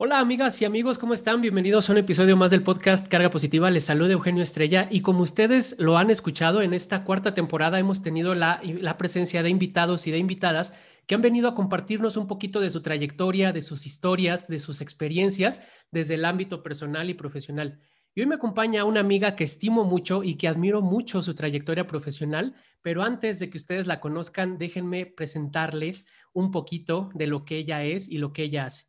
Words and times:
Hola 0.00 0.20
amigas 0.20 0.62
y 0.62 0.64
amigos, 0.64 0.96
¿cómo 0.96 1.12
están? 1.12 1.40
Bienvenidos 1.40 1.88
a 1.88 1.92
un 1.92 1.98
episodio 1.98 2.36
más 2.36 2.52
del 2.52 2.62
podcast 2.62 3.08
Carga 3.08 3.30
Positiva. 3.30 3.68
Les 3.68 3.86
saluda 3.86 4.12
Eugenio 4.12 4.44
Estrella 4.44 4.86
y 4.92 5.00
como 5.00 5.22
ustedes 5.22 5.74
lo 5.80 5.98
han 5.98 6.08
escuchado, 6.08 6.62
en 6.62 6.72
esta 6.72 7.02
cuarta 7.02 7.34
temporada 7.34 7.80
hemos 7.80 8.00
tenido 8.00 8.36
la, 8.36 8.60
la, 8.62 8.96
presencia 8.96 9.42
de 9.42 9.50
invitados 9.50 10.06
y 10.06 10.12
de 10.12 10.18
invitadas 10.18 10.76
que 11.08 11.16
han 11.16 11.20
venido 11.20 11.48
a 11.48 11.56
compartirnos 11.56 12.16
un 12.16 12.28
poquito 12.28 12.60
de 12.60 12.70
su 12.70 12.80
trayectoria, 12.80 13.52
de 13.52 13.60
sus 13.60 13.86
historias, 13.86 14.46
de 14.46 14.60
sus 14.60 14.82
experiencias 14.82 15.64
desde 15.90 16.14
el 16.14 16.26
ámbito 16.26 16.62
personal 16.62 17.10
y 17.10 17.14
profesional. 17.14 17.80
Y 18.14 18.20
hoy 18.20 18.28
me 18.28 18.36
acompaña 18.36 18.84
una 18.84 19.00
amiga 19.00 19.34
que 19.34 19.42
estimo 19.42 19.82
mucho 19.82 20.22
y 20.22 20.36
que 20.36 20.46
admiro 20.46 20.80
mucho 20.80 21.24
su 21.24 21.34
trayectoria 21.34 21.88
profesional, 21.88 22.54
pero 22.82 23.02
antes 23.02 23.40
de 23.40 23.50
que 23.50 23.58
ustedes 23.58 23.88
la 23.88 23.98
conozcan, 23.98 24.58
déjenme 24.58 25.06
presentarles 25.06 26.06
un 26.32 26.52
poquito 26.52 27.10
de 27.14 27.26
lo 27.26 27.44
que 27.44 27.56
ella 27.56 27.82
es 27.82 28.08
y 28.08 28.18
lo 28.18 28.32
que 28.32 28.44
ella 28.44 28.66
hace. 28.66 28.84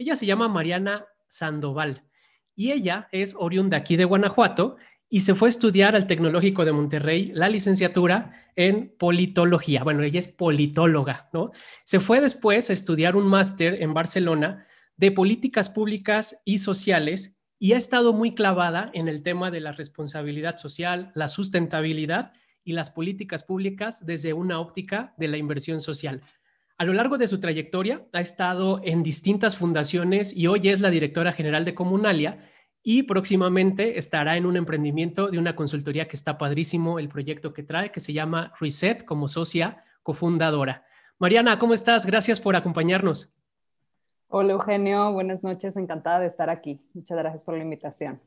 Ella 0.00 0.16
se 0.16 0.24
llama 0.24 0.48
Mariana 0.48 1.04
Sandoval 1.28 2.04
y 2.56 2.72
ella 2.72 3.10
es 3.12 3.34
oriunda 3.36 3.76
aquí 3.76 3.98
de 3.98 4.06
Guanajuato 4.06 4.78
y 5.10 5.20
se 5.20 5.34
fue 5.34 5.48
a 5.48 5.50
estudiar 5.50 5.94
al 5.94 6.06
Tecnológico 6.06 6.64
de 6.64 6.72
Monterrey 6.72 7.32
la 7.34 7.50
licenciatura 7.50 8.32
en 8.56 8.96
politología. 8.98 9.84
Bueno, 9.84 10.02
ella 10.02 10.18
es 10.18 10.28
politóloga, 10.28 11.28
¿no? 11.34 11.50
Se 11.84 12.00
fue 12.00 12.22
después 12.22 12.70
a 12.70 12.72
estudiar 12.72 13.14
un 13.14 13.26
máster 13.26 13.82
en 13.82 13.92
Barcelona 13.92 14.64
de 14.96 15.12
políticas 15.12 15.68
públicas 15.68 16.40
y 16.46 16.56
sociales 16.56 17.42
y 17.58 17.74
ha 17.74 17.76
estado 17.76 18.14
muy 18.14 18.30
clavada 18.34 18.90
en 18.94 19.06
el 19.06 19.22
tema 19.22 19.50
de 19.50 19.60
la 19.60 19.72
responsabilidad 19.72 20.56
social, 20.56 21.12
la 21.14 21.28
sustentabilidad 21.28 22.32
y 22.64 22.72
las 22.72 22.88
políticas 22.88 23.44
públicas 23.44 24.06
desde 24.06 24.32
una 24.32 24.60
óptica 24.60 25.14
de 25.18 25.28
la 25.28 25.36
inversión 25.36 25.82
social. 25.82 26.22
A 26.80 26.84
lo 26.84 26.94
largo 26.94 27.18
de 27.18 27.28
su 27.28 27.40
trayectoria 27.40 28.06
ha 28.14 28.22
estado 28.22 28.80
en 28.82 29.02
distintas 29.02 29.54
fundaciones 29.54 30.34
y 30.34 30.46
hoy 30.46 30.66
es 30.70 30.80
la 30.80 30.88
directora 30.88 31.30
general 31.30 31.66
de 31.66 31.74
Comunalia 31.74 32.38
y 32.82 33.02
próximamente 33.02 33.98
estará 33.98 34.38
en 34.38 34.46
un 34.46 34.56
emprendimiento 34.56 35.28
de 35.28 35.38
una 35.38 35.54
consultoría 35.54 36.08
que 36.08 36.16
está 36.16 36.38
padrísimo, 36.38 36.98
el 36.98 37.10
proyecto 37.10 37.52
que 37.52 37.62
trae, 37.62 37.92
que 37.92 38.00
se 38.00 38.14
llama 38.14 38.54
Reset 38.58 39.04
como 39.04 39.28
socia 39.28 39.84
cofundadora. 40.02 40.86
Mariana, 41.18 41.58
¿cómo 41.58 41.74
estás? 41.74 42.06
Gracias 42.06 42.40
por 42.40 42.56
acompañarnos. 42.56 43.36
Hola 44.28 44.54
Eugenio, 44.54 45.12
buenas 45.12 45.42
noches, 45.42 45.76
encantada 45.76 46.20
de 46.20 46.28
estar 46.28 46.48
aquí. 46.48 46.80
Muchas 46.94 47.18
gracias 47.18 47.44
por 47.44 47.58
la 47.58 47.62
invitación. 47.62 48.22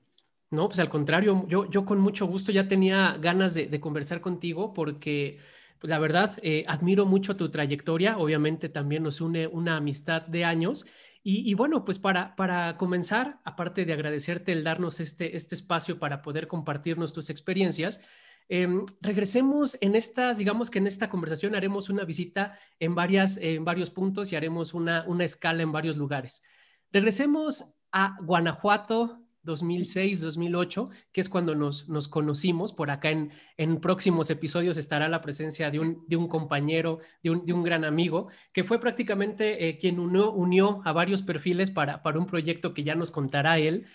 No, 0.51 0.67
pues 0.67 0.77
al 0.77 0.89
contrario, 0.89 1.43
yo, 1.47 1.67
yo 1.71 1.85
con 1.85 1.99
mucho 1.99 2.27
gusto 2.27 2.51
ya 2.51 2.67
tenía 2.67 3.17
ganas 3.19 3.55
de, 3.55 3.65
de 3.65 3.79
conversar 3.79 4.21
contigo 4.21 4.75
porque 4.75 5.39
la 5.83 5.99
verdad, 5.99 6.37
eh, 6.41 6.65
admiro 6.67 7.05
mucho 7.05 7.35
tu 7.35 7.51
trayectoria, 7.51 8.17
obviamente 8.17 8.69
también 8.69 9.03
nos 9.03 9.21
une 9.21 9.47
una 9.47 9.77
amistad 9.77 10.23
de 10.23 10.45
años. 10.45 10.85
Y, 11.25 11.53
bueno, 11.53 11.85
pues 11.85 11.99
para, 11.99 12.35
para 12.35 12.75
comenzar, 12.75 13.39
aparte 13.45 13.85
de 13.85 13.93
agradecerte 13.93 14.51
el 14.51 14.61
darnos 14.61 14.99
este, 14.99 15.37
este 15.37 15.55
espacio 15.55 15.97
para 15.97 16.21
poder 16.21 16.47
compartirnos 16.49 17.13
tus 17.13 17.29
experiencias, 17.29 18.01
em, 18.49 18.85
regresemos 18.99 19.77
en 19.79 19.95
estas, 19.95 20.37
digamos 20.37 20.69
que 20.69 20.79
en 20.79 20.87
esta 20.87 21.09
conversación 21.09 21.55
haremos 21.55 21.89
una 21.89 22.03
visita 22.03 22.59
en, 22.77 22.93
varias, 22.93 23.37
en 23.37 23.63
varios 23.63 23.89
puntos 23.89 24.33
y 24.33 24.35
haremos 24.35 24.73
una, 24.73 25.05
una 25.07 25.23
escala 25.23 25.63
en 25.63 25.71
varios 25.71 25.95
lugares. 25.95 26.43
Regresemos 26.91 27.77
a 27.93 28.17
Guanajuato, 28.21 29.22
2006, 29.43 30.21
2008, 30.21 30.89
que 31.11 31.21
es 31.21 31.29
cuando 31.29 31.55
nos, 31.55 31.89
nos 31.89 32.07
conocimos. 32.07 32.73
Por 32.73 32.91
acá 32.91 33.11
en, 33.11 33.31
en 33.57 33.79
próximos 33.79 34.29
episodios 34.29 34.77
estará 34.77 35.07
la 35.09 35.21
presencia 35.21 35.69
de 35.69 35.79
un, 35.79 36.03
de 36.07 36.15
un 36.15 36.27
compañero, 36.27 36.99
de 37.21 37.31
un, 37.31 37.45
de 37.45 37.53
un, 37.53 37.63
gran 37.63 37.85
amigo, 37.85 38.29
que 38.51 38.63
fue 38.63 38.79
prácticamente 38.79 39.67
eh, 39.67 39.77
quien 39.77 39.99
unió, 39.99 40.31
unió, 40.31 40.81
a 40.85 40.93
varios 40.93 41.21
perfiles 41.21 41.71
para, 41.71 42.01
para 42.03 42.19
un 42.19 42.25
proyecto 42.25 42.73
que 42.73 42.83
ya 42.83 42.95
nos 42.95 43.11
contará 43.11 43.59
él. 43.59 43.85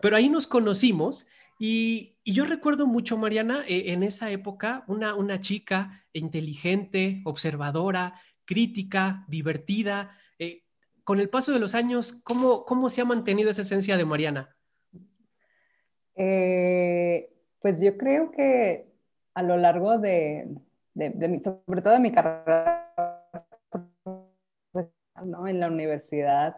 Pero 0.00 0.16
ahí 0.16 0.28
nos 0.28 0.46
conocimos 0.46 1.26
y, 1.58 2.16
y 2.24 2.32
yo 2.32 2.44
recuerdo 2.44 2.86
mucho, 2.86 3.16
Mariana, 3.16 3.64
eh, 3.66 3.92
en 3.92 4.02
esa 4.02 4.30
época, 4.30 4.84
una, 4.88 5.14
una 5.14 5.40
chica 5.40 6.04
inteligente, 6.12 7.22
observadora, 7.24 8.20
crítica, 8.44 9.24
divertida. 9.28 10.16
Eh, 10.38 10.64
con 11.04 11.20
el 11.20 11.28
paso 11.28 11.52
de 11.52 11.60
los 11.60 11.74
años, 11.74 12.20
¿cómo, 12.24 12.64
¿cómo 12.64 12.88
se 12.88 13.00
ha 13.02 13.04
mantenido 13.04 13.50
esa 13.50 13.62
esencia 13.62 13.96
de 13.96 14.04
Mariana? 14.04 14.56
Eh, 16.16 17.30
pues 17.60 17.80
yo 17.80 17.96
creo 17.96 18.30
que 18.30 18.86
a 19.34 19.42
lo 19.42 19.56
largo 19.56 19.98
de, 19.98 20.48
de, 20.94 21.40
sobre 21.42 21.82
todo 21.82 21.94
de 21.94 22.00
mi 22.00 22.12
carrera 22.12 22.92
en 25.46 25.60
la 25.60 25.68
universidad, 25.68 26.56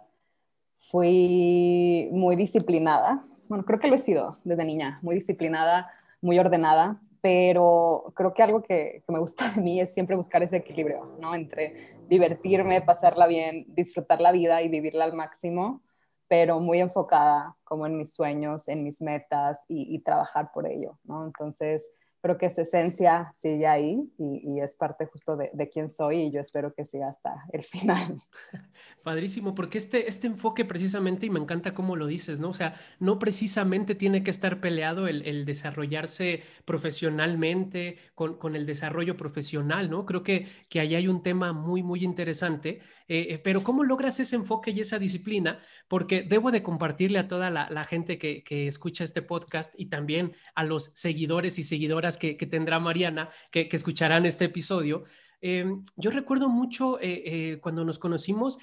fui 0.79 2.09
muy 2.13 2.37
disciplinada. 2.37 3.23
Bueno, 3.49 3.65
creo 3.65 3.79
que 3.79 3.89
lo 3.89 3.95
he 3.95 3.99
sido 3.99 4.39
desde 4.45 4.65
niña, 4.65 4.99
muy 5.03 5.15
disciplinada, 5.15 5.91
muy 6.21 6.39
ordenada, 6.39 7.01
pero 7.21 8.13
creo 8.15 8.35
que 8.35 8.43
algo 8.43 8.63
que, 8.63 9.03
que, 9.07 9.13
me 9.13 9.19
gusta 9.19 9.51
de 9.55 9.61
mí 9.61 9.81
es 9.81 9.93
siempre 9.95 10.17
buscar 10.17 10.43
ese 10.43 10.57
equilibrio, 10.57 11.17
¿no? 11.21 11.35
Entre 11.35 11.75
divertirme, 12.09 12.83
pasarla 12.83 13.27
bien, 13.27 13.67
disfrutar 13.69 14.21
la 14.21 14.33
vida 14.33 14.63
y 14.63 14.69
vivirla 14.69 15.05
al 15.05 15.13
máximo 15.13 15.83
pero 16.29 16.61
muy 16.61 16.81
enfocada 16.81 17.57
como 17.65 17.87
en 17.87 17.97
mis 17.97 18.15
sueños, 18.15 18.69
en 18.69 18.85
mis 18.85 19.01
metas 19.01 19.61
y, 19.69 19.95
y 19.95 20.01
trabajar 20.01 20.51
por 20.53 20.67
ello, 20.67 20.99
¿no? 21.05 21.25
Entonces, 21.25 21.91
creo 22.27 22.39
que 22.39 22.47
esa 22.47 22.63
esencia 22.63 23.31
sigue 23.33 23.69
ahí 23.69 24.01
y, 24.19 24.59
es 24.61 24.75
parte 24.75 25.07
justo 25.07 25.37
de, 25.37 25.51
de, 25.53 25.69
quién 25.69 25.91
soy 25.91 26.23
y 26.23 26.31
yo 26.33 26.41
espero 26.41 26.75
que 26.75 26.85
siga 26.85 27.09
hasta 27.09 27.45
el 27.53 27.63
final. 27.65 28.21
Padrísimo, 29.05 29.55
porque 29.55 29.79
este, 29.79 30.09
este 30.09 30.27
enfoque 30.27 30.65
precisamente, 30.65 31.27
y 31.27 31.31
me 31.31 31.39
encanta 31.39 31.73
cómo 31.73 31.95
lo 31.95 32.07
dices, 32.07 32.41
¿no? 32.41 32.49
O 32.49 32.55
sea, 32.55 32.75
no 32.99 33.21
precisamente 33.21 33.95
tiene 33.95 34.25
que 34.25 34.31
estar 34.31 34.61
peleado 34.61 35.07
el, 35.07 35.23
el 35.23 35.45
desarrollarse 35.45 36.43
profesionalmente 36.65 37.97
con, 38.15 38.39
con, 38.39 38.57
el 38.57 38.67
desarrollo 38.67 39.17
profesional, 39.17 39.89
¿no? 39.89 40.05
Creo 40.05 40.25
que, 40.25 40.47
que 40.69 40.81
ahí 40.81 40.97
hay 40.97 41.07
un 41.07 41.23
tema 41.23 41.53
muy, 41.53 41.85
muy 41.85 42.03
interesante, 42.03 42.81
eh, 43.09 43.27
eh, 43.31 43.39
pero 43.39 43.63
¿cómo 43.63 43.85
logras 43.85 44.19
ese 44.21 44.37
enfoque 44.37 44.71
y 44.73 44.81
esa 44.81 44.99
disciplina? 44.99 45.61
Porque 45.89 46.23
debo 46.23 46.51
de 46.51 46.63
compartirle 46.63 47.19
a 47.19 47.29
toda 47.29 47.51
la, 47.51 47.85
gente 47.85 48.19
que, 48.19 48.43
escucha 48.67 49.05
este 49.05 49.23
podcast 49.23 49.75
y 49.79 49.87
también 49.87 50.33
a 50.55 50.65
los 50.65 50.87
seguidores 50.95 51.59
y 51.59 51.63
seguidoras 51.63 52.19
que, 52.19 52.35
tendrá 52.35 52.79
Mariana, 52.81 53.31
que, 53.51 53.69
escucharán 53.71 54.27
este 54.27 54.47
episodio. 54.47 55.05
Em, 55.41 55.85
yo 55.97 56.11
recuerdo 56.11 56.49
mucho 56.49 56.99
eh, 57.01 57.59
cuando 57.61 57.85
nos 57.85 57.99
conocimos 57.99 58.59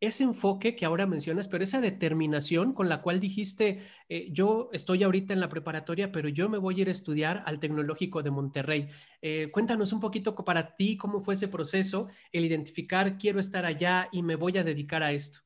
ese 0.00 0.24
enfoque 0.24 0.76
que 0.76 0.84
ahora 0.84 1.06
mencionas, 1.06 1.48
pero 1.48 1.64
esa 1.64 1.80
determinación 1.80 2.72
con 2.72 2.88
la 2.88 3.02
cual 3.02 3.20
dijiste, 3.20 3.78
eh, 4.08 4.28
yo 4.30 4.70
estoy 4.72 5.02
ahorita 5.02 5.32
en 5.32 5.40
la 5.40 5.48
preparatoria, 5.48 6.12
pero 6.12 6.28
yo 6.28 6.48
me 6.48 6.58
voy 6.58 6.78
a 6.78 6.82
ir 6.82 6.88
a 6.88 6.92
estudiar 6.92 7.42
al 7.46 7.58
Tecnológico 7.58 8.22
de 8.22 8.30
Monterrey. 8.30 8.88
cuéntanos 9.52 9.92
un 9.92 10.00
poquito 10.00 10.34
para 10.34 10.76
ti 10.76 10.96
cómo 10.96 11.20
fue 11.20 11.34
ese 11.34 11.48
proceso, 11.48 12.08
el 12.32 12.44
identificar, 12.44 13.18
quiero 13.18 13.40
estar 13.40 13.64
allá 13.64 14.08
y 14.12 14.22
me 14.22 14.36
voy 14.36 14.56
a 14.58 14.64
dedicar 14.64 15.02
a 15.02 15.12
esto. 15.12 15.40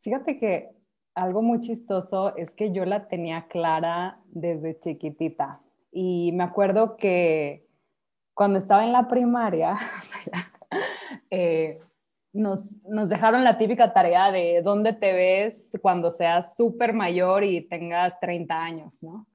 Fíjate 0.00 0.38
que 0.38 0.78
algo 1.18 1.42
muy 1.42 1.60
chistoso 1.60 2.36
es 2.36 2.54
que 2.54 2.72
yo 2.72 2.84
la 2.84 3.08
tenía 3.08 3.46
clara 3.48 4.20
desde 4.26 4.78
chiquitita. 4.78 5.60
Y 5.90 6.32
me 6.32 6.44
acuerdo 6.44 6.96
que 6.96 7.66
cuando 8.34 8.58
estaba 8.58 8.84
en 8.84 8.92
la 8.92 9.08
primaria, 9.08 9.76
eh, 11.30 11.80
nos, 12.32 12.76
nos, 12.84 13.08
dejaron 13.08 13.44
la 13.44 13.58
típica 13.58 13.92
tarea 13.92 14.30
de 14.30 14.60
dónde 14.62 14.92
te 14.92 15.12
ves 15.12 15.70
cuando 15.80 16.10
seas 16.10 16.56
súper 16.56 16.92
mayor 16.92 17.44
y 17.44 17.66
tengas 17.66 18.20
30 18.20 18.62
años, 18.62 19.02
¿no? 19.02 19.26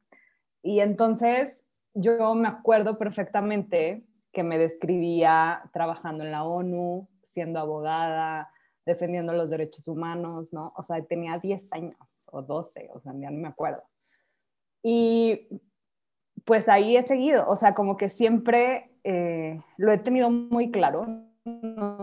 Y 0.62 0.80
entonces 0.80 1.64
yo 1.94 2.34
me 2.36 2.48
acuerdo 2.48 2.98
perfectamente 2.98 4.06
que 4.32 4.44
me 4.44 4.58
describía 4.58 5.70
trabajando 5.74 6.24
en 6.24 6.32
la 6.32 6.44
ONU, 6.44 7.08
siendo 7.22 7.60
abogada, 7.60 8.52
defendiendo 8.86 9.34
los 9.34 9.50
derechos 9.50 9.88
humanos, 9.88 10.54
¿no? 10.54 10.74
O 10.76 10.84
sea, 10.84 11.02
tenía 11.04 11.40
10 11.40 11.72
años 11.74 12.28
o 12.32 12.42
12, 12.42 12.90
o 12.94 13.00
sea, 13.00 13.14
ya 13.16 13.30
no 13.30 13.38
me 13.38 13.48
acuerdo. 13.48 13.84
Y 14.82 15.48
pues 16.46 16.68
ahí 16.68 16.98
he 16.98 17.04
seguido, 17.04 17.48
o 17.48 17.56
sea, 17.56 17.74
como 17.74 17.96
que 17.96 18.10
siempre 18.10 18.92
eh, 19.04 19.58
lo 19.78 19.92
he 19.92 19.98
tenido 19.98 20.30
muy 20.30 20.72
claro, 20.72 21.06
no 21.46 22.03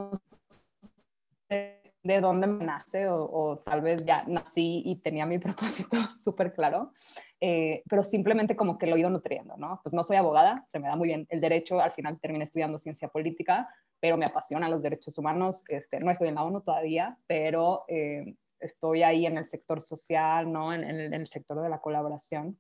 de 2.15 2.21
dónde 2.21 2.47
me 2.47 2.65
nace 2.65 3.07
o, 3.09 3.63
tal 3.65 3.81
vez 3.81 4.05
ya 4.05 4.25
nací 4.27 4.83
y 4.85 4.97
tenía 4.97 5.27
mi 5.27 5.39
propósito 5.87 5.97
súper 6.23 6.53
claro, 6.53 6.93
eh, 7.41 7.83
pero 7.89 8.03
simplemente 8.03 8.57
como 8.57 8.79
que 8.79 8.87
lo 8.87 8.97
he 8.97 9.01
ido 9.01 9.11
nutriendo, 9.11 9.57
¿no? 9.57 9.81
Pues 9.83 9.93
no 9.95 10.05
soy 10.05 10.17
abogada, 10.17 10.67
se 10.69 10.79
me 10.79 10.89
da 10.89 10.97
muy 10.97 11.09
bien 11.09 11.27
el 11.31 11.41
derecho, 11.41 11.81
al 11.81 11.93
final 11.93 12.19
terminé 12.21 12.45
estudiando 12.45 12.79
ciencia 12.79 13.09
política, 13.09 13.69
pero 14.01 14.17
me 14.17 14.27
apasionan 14.27 14.71
los 14.71 14.83
derechos 14.83 15.17
humanos, 15.19 15.65
este, 15.69 16.01
no 16.01 16.11
estoy 16.11 16.29
en 16.29 16.37
la 16.37 16.45
ONU 16.45 16.61
todavía, 16.63 17.19
pero 17.27 17.85
eh, 17.89 18.35
estoy 18.59 19.03
ahí 19.03 19.27
en 19.27 19.39
el 19.39 19.47
sector 19.47 19.81
social, 19.81 20.51
¿no? 20.53 20.73
en 20.73 20.85
el 21.15 21.27
sector 21.27 21.61
de 21.63 21.69
la 21.69 21.81
colaboración. 21.81 22.59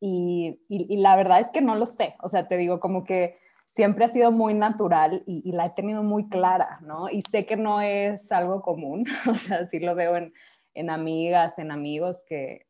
Y, 0.00 0.60
y, 0.68 0.96
la 0.98 1.16
verdad 1.16 1.40
es 1.40 1.50
que 1.50 1.60
no 1.60 1.74
lo 1.74 1.86
sé, 1.86 2.14
o 2.22 2.28
sea, 2.28 2.46
te 2.46 2.56
digo 2.56 2.78
como 2.78 3.02
que 3.04 3.36
siempre 3.70 4.04
ha 4.04 4.08
sido 4.08 4.32
muy 4.32 4.54
natural 4.54 5.22
y, 5.26 5.52
la 5.52 5.66
he 5.66 5.70
tenido 5.70 6.02
muy 6.02 6.28
clara, 6.28 6.80
¿no? 6.82 7.08
Y 7.10 7.22
sé 7.30 7.46
que 7.46 7.56
no 7.56 7.80
es 7.80 8.32
algo 8.32 8.62
común, 8.62 9.04
o 9.30 9.34
sea, 9.34 9.66
sí 9.66 9.78
lo 9.78 9.94
veo 9.94 10.16
en, 10.16 10.32
en 10.74 10.90
amigas, 10.90 11.58
en 11.58 11.70
amigos 11.70 12.24
que, 12.26 12.66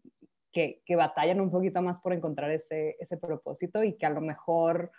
que, 0.52 0.82
que, 0.84 0.96
batallan 0.96 1.40
un 1.40 1.50
poquito 1.50 1.80
más 1.82 2.00
por 2.00 2.12
encontrar 2.12 2.50
ese, 2.50 2.96
ese 3.00 3.16
propósito 3.16 3.82
y 3.82 3.94
que 3.96 4.06
a 4.06 4.10
lo 4.10 4.20
mejor 4.20 4.90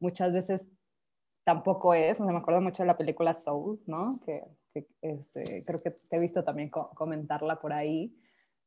muchas 0.00 0.32
veces 0.32 0.64
tampoco 1.44 1.94
es, 1.94 2.20
o 2.20 2.24
sea, 2.24 2.32
me 2.32 2.38
acuerdo 2.38 2.60
mucho 2.60 2.82
de 2.82 2.88
la 2.88 2.96
película 2.96 3.34
Soul, 3.34 3.80
¿no? 3.86 4.20
Que, 4.24 4.44
este, 5.02 5.64
creo 5.64 5.80
que 5.80 5.90
te 5.90 6.16
he 6.16 6.20
visto 6.20 6.44
también 6.44 6.68
comentarla 6.70 7.58
por 7.58 7.72
ahí. 7.72 8.14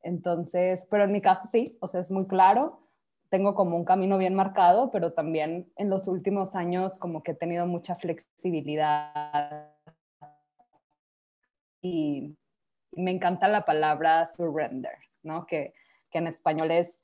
Entonces, 0.02 0.86
pero 0.90 1.06
en 1.06 1.12
mi 1.12 1.22
caso 1.22 1.48
sí, 1.48 1.78
o 1.80 1.88
sea, 1.88 2.02
es 2.02 2.12
muy 2.12 2.26
claro, 2.28 2.80
tengo 3.32 3.56
como 3.56 3.78
un 3.78 3.86
camino 3.86 4.18
bien 4.18 4.36
marcado, 4.36 4.92
pero 4.92 5.14
también 5.14 5.72
en 5.78 5.90
los 5.90 6.08
últimos 6.08 6.54
años 6.56 7.00
como 7.00 7.24
que 7.24 7.32
he 7.32 7.36
tenido 7.36 7.66
mucha 7.66 7.96
flexibilidad 7.96 9.72
y 11.82 12.38
me 12.92 13.12
encanta 13.12 13.48
la 13.48 13.66
palabra 13.66 14.28
surrender, 14.28 14.98
¿no? 15.24 15.48
Que, 15.48 15.74
que 16.12 16.20
en 16.20 16.28
español 16.28 16.72
es 16.72 17.04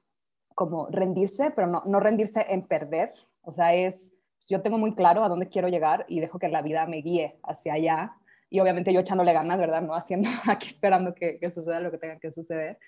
como 0.54 0.88
rendirse, 0.88 1.52
pero 1.52 1.68
no, 1.68 1.82
no 1.86 2.00
rendirse 2.00 2.46
en 2.50 2.62
perder, 2.62 3.14
o 3.42 3.52
sea, 3.52 3.74
es 3.74 4.12
yo 4.50 4.62
tengo 4.62 4.78
muy 4.78 4.96
claro 4.96 5.24
a 5.24 5.30
dónde 5.30 5.50
quiero 5.50 5.70
llegar 5.70 6.06
y 6.08 6.20
dejo 6.20 6.40
que 6.40 6.50
la 6.50 6.62
vida 6.62 6.86
me 6.86 6.98
guíe 6.98 7.40
hacia 7.44 7.74
allá. 7.74 8.14
Y 8.50 8.60
obviamente 8.62 8.94
yo 8.94 9.02
echándole 9.02 9.34
ganas, 9.34 9.60
¿verdad? 9.60 9.82
No 9.82 9.94
haciendo 9.94 10.30
aquí 10.48 10.70
esperando 10.70 11.14
que, 11.14 11.40
suceda 11.52 11.80
lo 11.80 11.92
que 11.92 11.98
tenga 11.98 12.20
que 12.20 12.32
suceder. 12.32 12.80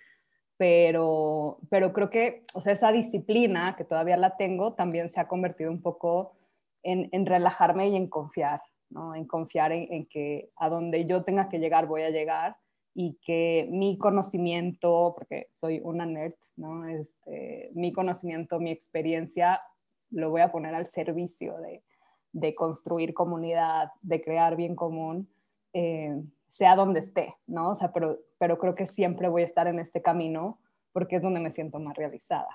Pero, 0.60 1.58
pero 1.70 1.94
creo 1.94 2.10
que, 2.10 2.44
o 2.54 2.60
sea, 2.60 2.74
esa 2.74 2.92
disciplina 2.92 3.78
que 3.78 3.86
todavía 3.86 4.18
la 4.18 4.36
tengo 4.36 4.74
también 4.74 5.10
se 5.10 5.22
ha 5.22 5.28
convertido 5.30 5.72
un 5.72 5.82
poco 5.82 6.34
en, 6.84 7.08
en 7.14 7.26
relajarme 7.26 7.88
y 7.88 7.96
en 7.96 8.08
confiar, 8.08 8.62
¿no? 8.90 9.16
En 9.16 9.24
confiar 9.26 9.72
en, 9.72 9.88
en, 9.90 10.06
que 10.06 10.52
a 10.58 10.68
donde 10.68 11.06
yo 11.06 11.24
tenga 11.24 11.48
que 11.48 11.60
llegar 11.60 11.88
voy 11.88 12.02
a 12.02 12.10
llegar 12.10 12.58
y 12.94 13.18
que 13.26 13.70
mi 13.72 13.98
conocimiento, 13.98 15.14
porque 15.16 15.48
soy 15.54 15.80
una 15.82 16.06
nerd, 16.06 16.34
¿no? 16.58 16.86
Este, 16.90 17.70
mi 17.74 17.94
conocimiento, 17.94 18.60
mi 18.60 18.72
experiencia 18.72 19.62
lo 20.12 20.30
voy 20.30 20.42
a 20.42 20.52
poner 20.52 20.76
al 20.76 20.88
servicio 20.88 21.58
de, 21.60 21.84
de 22.34 22.54
construir 22.54 23.14
comunidad, 23.14 23.92
de 24.02 24.22
crear 24.22 24.58
bien 24.58 24.76
común, 24.76 25.30
eh, 25.72 26.22
sea 26.50 26.76
donde 26.76 27.00
esté, 27.00 27.34
¿no? 27.48 27.72
O 27.72 27.76
sea, 27.76 27.92
pero, 27.94 28.20
pero 28.38 28.58
creo 28.58 28.76
que 28.76 28.88
siempre 28.88 29.30
voy 29.30 29.44
a 29.44 29.46
estar 29.46 29.68
en 29.68 29.80
este 29.80 30.02
camino 30.02 30.60
porque 30.92 31.18
es 31.18 31.22
donde 31.22 31.40
me 31.40 31.52
siento 31.52 31.80
más 31.80 31.96
realizada. 31.96 32.50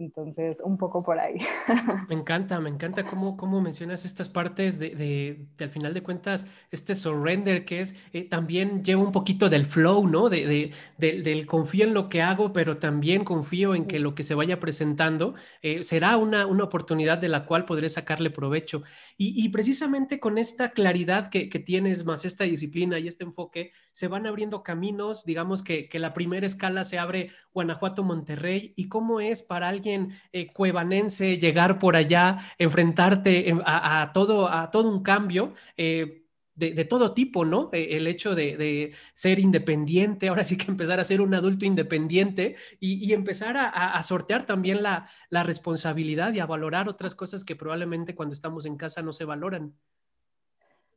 Entonces, 0.00 0.62
un 0.64 0.78
poco 0.78 1.04
por 1.04 1.18
ahí. 1.18 1.36
Me 2.08 2.14
encanta, 2.14 2.58
me 2.58 2.70
encanta 2.70 3.04
cómo, 3.04 3.36
cómo 3.36 3.60
mencionas 3.60 4.06
estas 4.06 4.30
partes 4.30 4.78
de, 4.78 4.94
de, 4.94 5.46
al 5.62 5.70
final 5.70 5.92
de 5.92 6.02
cuentas, 6.02 6.46
este 6.70 6.94
surrender 6.94 7.66
que 7.66 7.80
es, 7.80 7.96
eh, 8.14 8.26
también 8.26 8.82
lleva 8.82 9.02
un 9.02 9.12
poquito 9.12 9.50
del 9.50 9.66
flow, 9.66 10.08
¿no? 10.08 10.30
De, 10.30 10.72
del 10.96 11.46
confío 11.46 11.84
en 11.84 11.92
lo 11.92 12.08
que 12.08 12.22
hago, 12.22 12.54
pero 12.54 12.78
también 12.78 13.24
confío 13.24 13.74
en 13.74 13.84
que 13.84 13.98
lo 13.98 14.14
que 14.14 14.22
se 14.22 14.34
vaya 14.34 14.58
presentando 14.58 15.34
eh, 15.60 15.82
será 15.82 16.16
una, 16.16 16.46
una 16.46 16.64
oportunidad 16.64 17.18
de 17.18 17.28
la 17.28 17.44
cual 17.44 17.66
podré 17.66 17.90
sacarle 17.90 18.30
provecho. 18.30 18.82
Y, 19.18 19.44
y 19.44 19.50
precisamente 19.50 20.18
con 20.18 20.38
esta 20.38 20.70
claridad 20.70 21.28
que, 21.28 21.50
que, 21.50 21.58
tienes, 21.58 22.06
más 22.06 22.24
esta 22.24 22.44
disciplina 22.44 22.98
y 22.98 23.06
este 23.06 23.24
enfoque, 23.24 23.72
se 23.92 24.08
van 24.08 24.26
abriendo 24.26 24.62
caminos, 24.62 25.24
digamos 25.26 25.62
que, 25.62 25.90
que 25.90 25.98
la 25.98 26.14
primera 26.14 26.46
escala 26.46 26.84
se 26.84 26.98
abre 26.98 27.30
Guanajuato-Monterrey, 27.52 28.72
y 28.76 28.88
cómo 28.88 29.20
es 29.20 29.42
para 29.42 29.68
alguien 29.68 29.89
eh, 30.32 30.52
cuevanense 30.52 31.38
llegar 31.38 31.78
por 31.78 31.96
allá, 31.96 32.38
enfrentarte 32.58 33.54
a, 33.64 34.10
todo, 34.12 34.48
a 34.48 34.70
todo 34.70 34.88
un 34.88 35.02
cambio. 35.02 35.54
Eh, 35.76 36.16
de, 36.56 36.84
todo 36.84 37.14
tipo, 37.14 37.46
¿no? 37.46 37.70
Eh, 37.72 37.96
el 37.96 38.06
hecho 38.06 38.34
de, 38.34 38.92
ser 39.14 39.38
independiente, 39.38 40.28
ahora 40.28 40.44
sí 40.44 40.58
que 40.58 40.70
empezar 40.70 41.00
a 41.00 41.04
ser 41.04 41.22
un 41.22 41.32
adulto 41.32 41.64
independiente 41.64 42.56
y, 42.80 43.14
empezar 43.14 43.56
a, 43.56 44.02
sortear 44.02 44.44
también 44.44 44.82
la, 44.82 45.06
responsabilidad 45.30 46.34
y 46.34 46.40
a 46.40 46.44
valorar 46.44 46.86
otras 46.86 47.14
cosas 47.14 47.44
que 47.46 47.56
probablemente 47.56 48.14
cuando 48.14 48.34
estamos 48.34 48.66
en 48.66 48.76
casa 48.76 49.00
no 49.00 49.14
se 49.14 49.24
valoran. 49.24 49.72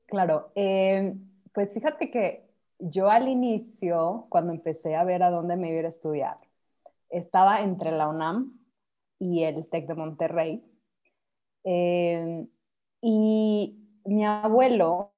Claro, 0.07 0.51
pues 1.54 1.74
fíjate 1.74 2.12
que 2.12 2.44
yo 2.80 3.10
al 3.10 3.30
inicio, 3.30 4.25
cuando 4.28 4.51
empecé 4.51 4.96
a 4.96 5.06
ver 5.06 5.24
a 5.24 5.30
dónde 5.30 5.56
me 5.56 5.72
iba 5.72 5.88
a 5.88 5.89
estudiar, 5.89 6.36
estaba 7.10 7.62
entre 7.62 7.92
la 7.92 8.10
UNAM 8.10 8.60
y 9.24 9.44
el 9.44 9.66
TEC 9.68 9.88
de 9.88 9.96
Monterrey. 9.96 10.62
Eh, 11.64 12.46
y 13.02 13.78
mi 14.04 14.25
abuelo, 14.25 15.14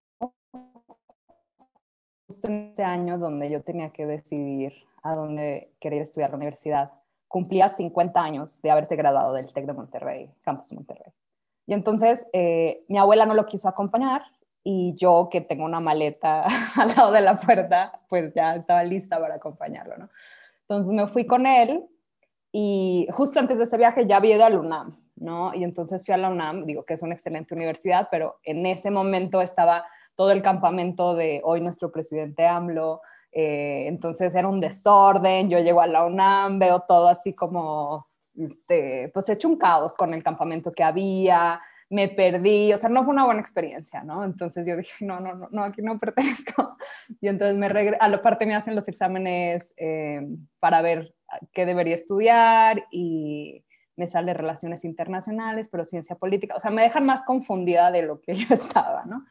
justo 2.27 2.47
en 2.47 2.71
ese 2.71 2.83
año 2.83 3.17
donde 3.17 3.49
yo 3.49 3.63
tenía 3.63 3.89
que 3.89 4.05
decidir 4.05 4.73
a 5.01 5.15
dónde 5.15 5.73
quería 5.79 6.03
estudiar 6.03 6.29
la 6.29 6.37
universidad, 6.37 6.91
cumplía 7.27 7.67
50 7.67 8.21
años 8.21 8.61
de 8.61 8.69
haberse 8.69 8.95
graduado 8.95 9.33
del 9.33 9.51
TEC 9.51 9.65
de 9.65 9.73
Monterrey, 9.73 10.31
Campus 10.41 10.71
Monterrey. 10.73 11.11
Y 11.65 11.73
entonces 11.73 12.27
eh, 12.31 12.85
mi 12.87 12.99
abuela 12.99 13.25
no 13.25 13.33
lo 13.33 13.47
quiso 13.47 13.67
acompañar 13.67 14.21
y 14.63 14.95
yo 14.97 15.29
que 15.31 15.41
tengo 15.41 15.65
una 15.65 15.79
maleta 15.79 16.43
al 16.79 16.89
lado 16.89 17.11
de 17.11 17.21
la 17.21 17.37
puerta, 17.37 18.01
pues 18.07 18.35
ya 18.35 18.55
estaba 18.55 18.83
lista 18.83 19.19
para 19.19 19.35
acompañarlo, 19.35 19.97
¿no? 19.97 20.09
Entonces 20.61 20.93
me 20.93 21.07
fui 21.07 21.25
con 21.25 21.47
él 21.47 21.87
y 22.57 23.05
justo 23.11 23.41
antes 23.41 23.57
de 23.57 23.65
ese 23.65 23.75
viaje 23.75 24.07
ya 24.07 24.15
había 24.15 24.37
ido 24.37 24.45
a 24.45 24.49
la 24.49 24.61
UNAM, 24.61 24.95
¿no? 25.17 25.53
Y 25.53 25.65
entonces 25.65 26.05
fui 26.05 26.13
a 26.13 26.17
la 26.17 26.29
UNAM, 26.29 26.65
digo 26.65 26.85
que 26.85 26.93
es 26.93 27.01
una 27.01 27.13
excelente 27.13 27.53
universidad, 27.53 28.07
pero 28.09 28.37
en 28.43 28.65
ese 28.65 28.91
momento 28.91 29.41
estaba 29.41 29.83
todo 30.15 30.31
el 30.31 30.41
campamento 30.41 31.15
de 31.15 31.41
hoy 31.43 31.59
nuestro 31.59 31.91
presidente 31.91 32.47
AMLO, 32.47 33.01
eh, 33.33 33.87
entonces 33.87 34.33
era 34.33 34.47
un 34.47 34.61
desorden, 34.61 35.49
yo 35.49 35.59
llego 35.59 35.81
a 35.81 35.87
la 35.87 36.05
UNAM, 36.05 36.57
veo 36.57 36.79
todo 36.87 37.09
así 37.09 37.33
como, 37.33 38.07
este, 38.37 39.11
pues 39.13 39.27
hecho 39.27 39.49
un 39.49 39.57
caos 39.57 39.97
con 39.97 40.13
el 40.13 40.23
campamento 40.23 40.71
que 40.71 40.83
había, 40.85 41.59
me 41.89 42.07
perdí, 42.07 42.71
o 42.71 42.77
sea, 42.77 42.89
no 42.89 43.03
fue 43.03 43.13
una 43.13 43.25
buena 43.25 43.41
experiencia, 43.41 44.01
¿no? 44.05 44.23
Entonces 44.23 44.65
yo 44.65 44.77
dije, 44.77 45.03
no, 45.03 45.19
no, 45.19 45.49
no, 45.51 45.63
aquí 45.65 45.81
no 45.81 45.99
pertenezco. 45.99 46.77
Y 47.19 47.27
entonces 47.27 47.57
me 47.57 47.67
regreso, 47.67 48.01
a 48.01 48.07
la 48.07 48.21
parte 48.21 48.45
me 48.45 48.55
hacen 48.55 48.75
los 48.75 48.87
exámenes 48.87 49.73
eh, 49.75 50.25
para 50.61 50.81
ver 50.81 51.14
qué 51.53 51.65
debería 51.65 51.95
estudiar 51.95 52.85
y 52.91 53.63
me 53.95 54.07
sale 54.07 54.33
relaciones 54.33 54.83
internacionales, 54.83 55.69
pero 55.69 55.85
ciencia 55.85 56.15
política, 56.15 56.55
o 56.55 56.59
sea, 56.59 56.71
me 56.71 56.81
dejan 56.83 57.05
más 57.05 57.23
confundida 57.23 57.91
de 57.91 58.01
lo 58.03 58.21
que 58.21 58.35
yo 58.35 58.47
estaba, 58.53 59.05
¿no? 59.05 59.25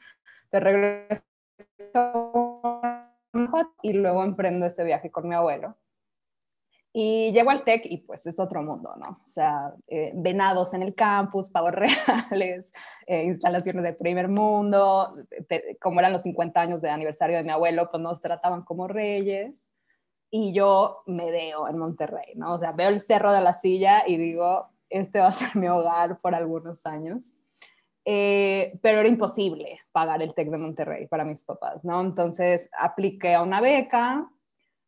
De 0.50 0.60
regreso 0.60 1.22
y 3.82 3.92
luego 3.92 4.22
emprendo 4.22 4.66
ese 4.66 4.84
viaje 4.84 5.10
con 5.10 5.28
mi 5.28 5.34
abuelo. 5.34 5.76
Y 6.96 7.32
llego 7.32 7.50
al 7.50 7.64
TEC 7.64 7.86
y 7.86 7.98
pues 7.98 8.24
es 8.24 8.38
otro 8.38 8.62
mundo, 8.62 8.94
¿no? 8.96 9.18
O 9.20 9.26
sea, 9.26 9.74
eh, 9.88 10.12
venados 10.14 10.74
en 10.74 10.82
el 10.82 10.94
campus, 10.94 11.50
pavos 11.50 11.72
reales, 12.30 12.72
eh, 13.06 13.24
instalaciones 13.24 13.82
de 13.82 13.94
primer 13.94 14.28
mundo, 14.28 15.12
como 15.80 15.98
eran 15.98 16.12
los 16.12 16.22
50 16.22 16.60
años 16.60 16.82
de 16.82 16.90
aniversario 16.90 17.36
de 17.36 17.42
mi 17.42 17.50
abuelo, 17.50 17.88
pues 17.90 18.00
nos 18.00 18.22
trataban 18.22 18.62
como 18.62 18.86
reyes 18.86 19.73
y 20.36 20.52
yo 20.52 21.04
me 21.06 21.30
veo 21.30 21.68
en 21.68 21.78
Monterrey, 21.78 22.32
¿no? 22.34 22.54
O 22.54 22.58
sea, 22.58 22.72
veo 22.72 22.88
el 22.88 23.00
Cerro 23.00 23.30
de 23.30 23.40
la 23.40 23.52
Silla 23.52 24.02
y 24.04 24.16
digo, 24.16 24.66
este 24.90 25.20
va 25.20 25.28
a 25.28 25.32
ser 25.32 25.54
mi 25.54 25.68
hogar 25.68 26.20
por 26.20 26.34
algunos 26.34 26.86
años. 26.86 27.38
Eh, 28.04 28.76
pero 28.82 28.98
era 28.98 29.08
imposible 29.08 29.78
pagar 29.92 30.22
el 30.22 30.34
TEC 30.34 30.50
de 30.50 30.58
Monterrey 30.58 31.06
para 31.06 31.24
mis 31.24 31.44
papás, 31.44 31.84
¿no? 31.84 32.00
Entonces 32.00 32.68
apliqué 32.76 33.34
a 33.34 33.42
una 33.42 33.60
beca, 33.60 34.28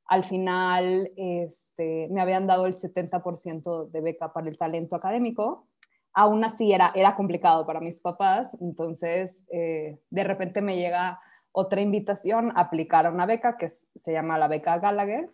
al 0.07 0.25
final 0.25 1.12
este, 1.17 2.09
me 2.11 2.21
habían 2.21 2.49
dado 2.49 2.67
el 2.67 2.75
70% 2.75 3.88
de 3.88 4.00
beca 4.00 4.33
para 4.33 4.49
el 4.49 4.59
talento 4.59 4.97
académico, 4.97 5.69
aún 6.12 6.43
así 6.43 6.73
era, 6.73 6.91
era 6.93 7.15
complicado 7.15 7.65
para 7.65 7.79
mis 7.79 8.00
papás, 8.00 8.61
entonces 8.61 9.47
eh, 9.53 10.00
de 10.11 10.25
repente 10.25 10.61
me 10.61 10.76
llega 10.76 11.21
otra 11.53 11.81
invitación 11.81 12.50
a 12.57 12.62
aplicar 12.62 13.07
a 13.07 13.11
una 13.11 13.26
beca 13.26 13.57
que 13.57 13.69
se 13.69 14.12
llama 14.12 14.38
la 14.38 14.49
beca 14.49 14.79
Gallagher, 14.79 15.31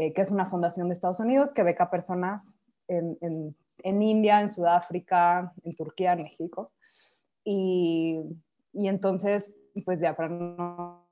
eh, 0.00 0.12
que 0.12 0.22
es 0.22 0.30
una 0.30 0.46
fundación 0.46 0.86
de 0.86 0.94
Estados 0.94 1.18
Unidos 1.18 1.52
que 1.52 1.64
beca 1.64 1.90
personas 1.90 2.54
en, 2.86 3.18
en, 3.20 4.02
India, 4.02 4.40
en 4.40 4.48
Sudáfrica, 4.48 5.52
en 5.64 5.74
Turquía, 5.74 6.12
en 6.12 6.22
México. 6.22 6.70
Y, 7.42 8.20
y 8.72 8.86
entonces, 8.86 9.52
pues 9.84 9.98
ya 9.98 10.14
para 10.14 10.28
no 10.28 11.04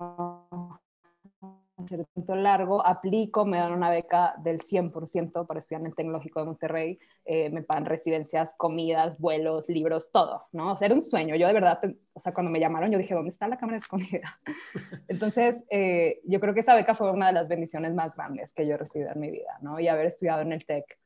largo, 2.37 2.85
aplico, 2.85 3.45
me 3.45 3.59
dan 3.59 3.73
una 3.73 3.91
beca 3.91 4.35
del 4.39 4.61
100% 4.61 5.47
para 5.47 5.61
estudiar 5.61 5.81
en 5.81 5.89
el 5.89 5.95
Tecnológico 5.95 6.41
de 6.41 6.47
Monterrey, 6.47 6.99
eh, 7.25 7.51
me 7.51 7.63
pagan 7.63 7.85
residencias, 7.85 8.55
comidas, 8.57 9.19
vuelos, 9.19 9.69
libros, 9.69 10.11
todo, 10.13 10.43
¿no? 10.53 10.73
O 10.73 10.77
sea, 10.77 10.87
era 10.87 10.95
un 10.95 11.03
sueño. 11.03 11.37
Yo 11.37 11.47
de 11.47 11.53
verdad, 11.53 11.81
o 12.13 12.21
sea, 12.21 12.33
cuando 12.33 12.51
me 12.51 12.61
llamaron, 12.61 12.91
yo 12.91 12.99
dije, 12.99 13.15
¿dónde 13.15 13.31
está 13.31 13.49
la 13.49 13.59
cámara 13.59 13.79
escondida? 13.79 14.41
Entonces, 15.09 15.65
eh, 15.71 16.21
yo 16.25 16.41
creo 16.41 16.55
que 16.55 16.61
esa 16.61 16.75
beca 16.75 16.95
fue 16.95 17.11
una 17.11 17.29
de 17.29 17.33
las 17.33 17.49
bendiciones 17.49 17.95
más 17.95 18.17
grandes 18.17 18.53
que 18.53 18.67
yo 18.67 18.75
he 18.75 18.79
recibido 18.79 19.11
en 19.13 19.21
mi 19.21 19.31
vida, 19.31 19.59
¿no? 19.61 19.81
Y 19.81 19.89
haber 19.89 20.07
estudiado 20.07 20.43
en 20.43 20.53
el 20.53 20.65
TEC 20.65 20.99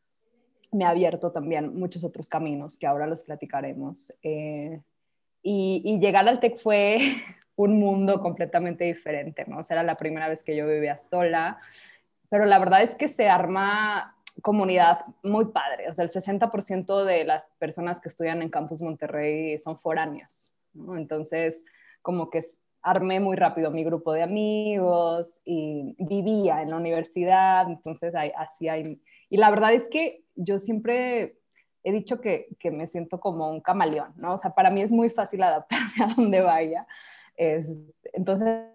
me 0.73 0.85
ha 0.85 0.91
abierto 0.91 1.33
también 1.33 1.75
muchos 1.75 2.05
otros 2.05 2.29
caminos 2.29 2.79
que 2.79 2.87
ahora 2.87 3.07
los 3.07 3.23
platicaremos. 3.23 4.13
Eh, 4.23 4.81
y, 5.43 5.99
llegar 6.01 6.29
al 6.29 6.41
TEC 6.41 6.59
fue 6.59 6.99
un 7.63 7.79
mundo 7.79 8.21
completamente 8.21 8.85
diferente, 8.85 9.45
¿no? 9.47 9.59
O 9.59 9.63
sea, 9.63 9.77
era 9.77 9.83
la 9.83 9.97
primera 9.97 10.29
vez 10.29 10.43
que 10.43 10.57
yo 10.57 10.67
vivía 10.67 10.97
sola, 10.97 11.59
pero 12.29 12.47
la 12.47 12.59
verdad 12.59 12.83
es 12.83 12.95
que 12.95 13.09
se 13.09 13.29
arma 13.29 14.17
comunidad 14.43 14.99
muy 15.23 15.47
padre. 15.47 15.89
O 15.89 15.95
sea, 15.95 16.05
el 16.05 16.11
60% 16.11 17.05
de 17.05 17.25
las 17.25 17.47
personas 17.59 18.01
que 18.01 18.09
estudian 18.09 18.43
en 18.43 18.51
Campus 18.51 18.81
Monterrey 18.81 19.59
son 19.59 19.79
foráneos, 19.79 20.53
¿no? 20.73 20.97
Entonces, 20.97 21.65
como 22.03 22.31
que 22.31 22.43
armé 22.83 23.21
muy 23.21 23.37
rápido 23.37 23.71
mi 23.71 23.85
grupo 23.85 24.13
de 24.13 24.23
amigos 24.23 25.43
y 25.45 25.95
vivía 25.99 26.63
en 26.63 26.71
la 26.71 26.77
universidad, 26.77 27.69
entonces 27.69 28.15
así 28.37 28.69
hay... 28.69 29.03
Y 29.29 29.37
la 29.37 29.51
verdad 29.51 29.75
es 29.75 29.89
que 29.89 30.25
yo 30.35 30.59
siempre 30.59 31.37
he 31.85 31.93
dicho 31.93 32.21
que, 32.21 32.49
que, 32.59 32.71
me 32.71 32.87
siento 32.87 33.21
como 33.21 33.51
un 33.51 33.61
camaleón, 33.61 34.13
¿no? 34.17 34.35
O 34.35 34.39
sea, 34.39 34.55
para 34.55 34.71
mí 34.71 34.83
es 34.83 34.91
muy 34.91 35.11
fácil 35.11 35.43
adaptarme 35.43 35.93
a 36.05 36.15
donde 36.15 36.41
vaya. 36.41 36.87
Entonces, 38.13 38.67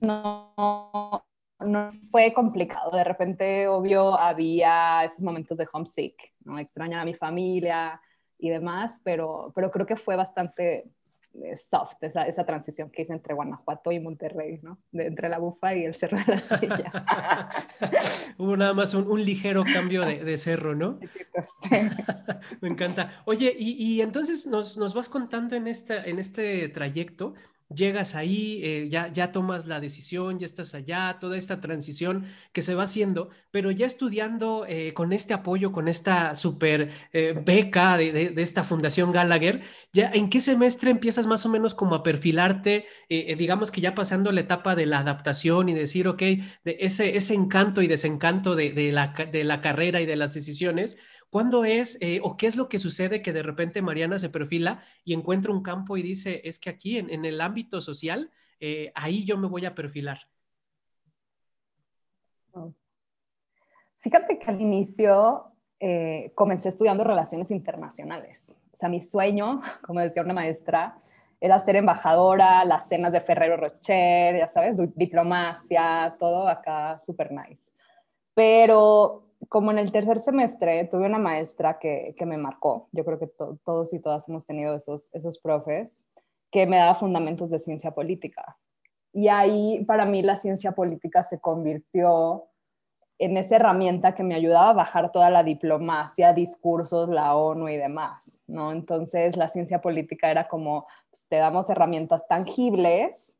no, 0.00 1.24
no 1.60 1.90
fue 2.10 2.32
complicado. 2.32 2.90
De 2.96 3.04
repente, 3.04 3.66
obvio, 3.68 4.18
había 4.18 5.04
esos 5.04 5.22
momentos 5.22 5.58
de 5.58 5.66
homesick, 5.72 6.32
¿no? 6.44 6.58
Extrañar 6.58 7.00
a 7.00 7.04
mi 7.04 7.14
familia 7.14 8.00
y 8.38 8.50
demás, 8.50 9.00
pero, 9.02 9.52
pero 9.54 9.70
creo 9.70 9.86
que 9.86 9.96
fue 9.96 10.16
bastante 10.16 10.90
eh, 11.42 11.56
soft 11.56 11.96
esa, 12.02 12.26
esa, 12.28 12.44
transición 12.44 12.90
que 12.90 13.02
hice 13.02 13.12
entre 13.12 13.34
Guanajuato 13.34 13.90
y 13.90 13.98
Monterrey, 13.98 14.60
¿no? 14.62 14.78
De, 14.92 15.06
entre 15.06 15.28
la 15.28 15.38
bufa 15.38 15.74
y 15.74 15.84
el 15.84 15.94
cerro 15.94 16.18
de 16.18 16.24
la 16.26 16.38
silla. 16.58 16.92
Hubo 18.38 18.56
nada 18.56 18.72
más 18.72 18.94
un, 18.94 19.10
un 19.10 19.24
ligero 19.24 19.64
cambio 19.64 20.02
de, 20.02 20.22
de 20.22 20.36
cerro, 20.36 20.74
¿no? 20.74 21.00
Sí. 21.62 21.70
Me 22.60 22.68
encanta. 22.68 23.22
Oye, 23.24 23.54
y, 23.58 23.72
y 23.72 24.00
entonces 24.02 24.46
nos, 24.46 24.76
nos, 24.76 24.94
vas 24.94 25.08
contando 25.08 25.56
en, 25.56 25.66
esta, 25.66 26.04
en 26.04 26.18
este 26.18 26.68
trayecto 26.68 27.34
llegas 27.74 28.14
ahí, 28.14 28.60
eh, 28.62 28.88
ya, 28.90 29.08
ya 29.12 29.32
tomas 29.32 29.66
la 29.66 29.80
decisión, 29.80 30.38
ya 30.38 30.46
estás 30.46 30.74
allá, 30.74 31.18
toda 31.20 31.36
esta 31.36 31.60
transición 31.60 32.26
que 32.52 32.62
se 32.62 32.74
va 32.74 32.84
haciendo, 32.84 33.30
pero 33.50 33.70
ya 33.70 33.86
estudiando 33.86 34.64
eh, 34.68 34.92
con 34.94 35.12
este 35.12 35.34
apoyo, 35.34 35.72
con 35.72 35.88
esta 35.88 36.34
super 36.34 36.90
eh, 37.12 37.34
beca 37.44 37.96
de, 37.96 38.34
esta 38.36 38.64
Fundación 38.64 39.12
Gallagher, 39.12 39.62
ya 39.92 40.10
en 40.12 40.30
qué 40.30 40.40
semestre 40.40 40.90
empiezas 40.90 41.26
más 41.26 41.44
o 41.46 41.48
menos 41.48 41.74
como 41.74 41.94
a 41.94 42.02
perfilarte, 42.02 42.86
digamos 43.08 43.70
que 43.70 43.80
ya 43.80 43.94
pasando 43.94 44.32
la 44.32 44.40
etapa 44.40 44.74
de 44.74 44.86
la 44.86 45.00
adaptación 45.00 45.68
y 45.68 45.74
decir, 45.74 46.08
ok, 46.08 46.20
de 46.20 46.76
ese, 46.80 47.16
ese 47.16 47.34
encanto 47.34 47.82
y 47.82 47.86
desencanto 47.86 48.54
de, 48.54 48.92
la, 48.92 49.14
de 49.30 49.44
la 49.44 49.60
carrera 49.60 50.00
y 50.00 50.06
de 50.06 50.16
las 50.16 50.34
decisiones, 50.34 50.98
¿Cuándo 51.30 51.64
es 51.64 52.00
eh, 52.00 52.20
o 52.22 52.36
qué 52.36 52.46
es 52.46 52.56
lo 52.56 52.68
que 52.68 52.78
sucede 52.78 53.22
que 53.22 53.32
de 53.32 53.42
repente 53.42 53.82
Mariana 53.82 54.18
se 54.18 54.30
perfila 54.30 54.82
y 55.04 55.14
encuentra 55.14 55.52
un 55.52 55.62
campo 55.62 55.96
y 55.96 56.02
dice, 56.02 56.40
es 56.44 56.58
que 56.58 56.70
aquí 56.70 56.98
en, 56.98 57.24
el 57.24 57.40
ámbito 57.40 57.80
social, 57.80 58.30
eh, 58.60 58.92
ahí 58.94 59.24
yo 59.24 59.36
me 59.36 59.48
voy 59.48 59.66
a 59.66 59.74
perfilar? 59.74 60.18
Fíjate 63.98 64.38
que 64.38 64.50
al 64.50 64.60
inicio 64.60 65.52
eh, 65.80 66.32
comencé 66.34 66.68
estudiando 66.68 67.04
relaciones 67.04 67.50
internacionales. 67.50 68.54
O 68.72 68.76
sea, 68.76 68.88
mi 68.88 69.00
sueño, 69.00 69.60
como 69.82 70.00
decía 70.00 70.22
una 70.22 70.34
maestra, 70.34 70.98
era 71.40 71.58
ser 71.58 71.76
embajadora, 71.76 72.64
las 72.64 72.88
cenas 72.88 73.12
de 73.12 73.20
Ferrero 73.20 73.56
Rocher, 73.56 74.38
ya 74.38 74.48
sabes, 74.48 74.76
diplomacia, 74.94 76.16
todo 76.18 76.48
acá 76.48 76.98
súper 77.00 77.32
nice. 77.32 77.70
Pero 78.34 79.23
como 79.48 79.70
en 79.70 79.78
el 79.78 79.92
tercer 79.92 80.20
semestre 80.20 80.84
tuve 80.84 81.06
una 81.06 81.18
maestra 81.18 81.78
que, 81.78 82.14
que 82.16 82.26
me 82.26 82.36
marcó, 82.36 82.88
yo 82.92 83.04
creo 83.04 83.18
que 83.18 83.26
todos 83.26 83.92
y 83.92 84.00
todas 84.00 84.28
hemos 84.28 84.46
tenido 84.46 84.74
esos, 84.74 85.14
esos 85.14 85.38
profes, 85.38 86.06
que 86.50 86.66
me 86.66 86.76
daba 86.76 86.94
fundamentos 86.94 87.50
de 87.50 87.58
ciencia 87.58 87.90
política. 87.90 88.56
Y 89.12 89.28
ahí 89.28 89.84
para 89.84 90.04
mí 90.06 90.22
la 90.22 90.36
ciencia 90.36 90.72
política 90.72 91.22
se 91.22 91.40
convirtió 91.40 92.48
en 93.18 93.36
esa 93.36 93.56
herramienta 93.56 94.14
que 94.14 94.24
me 94.24 94.34
ayudaba 94.34 94.70
a 94.70 94.74
bajar 94.74 95.12
toda 95.12 95.30
la 95.30 95.42
diplomacia, 95.42 96.32
discursos, 96.32 97.08
la 97.08 97.36
ONU 97.36 97.68
y 97.68 97.76
demás, 97.76 98.42
¿no? 98.46 98.72
Entonces 98.72 99.36
la 99.36 99.48
ciencia 99.48 99.80
política 99.80 100.30
era 100.30 100.48
como, 100.48 100.86
pues, 101.10 101.28
te 101.28 101.36
damos 101.36 101.70
herramientas 101.70 102.26
tangibles 102.28 103.36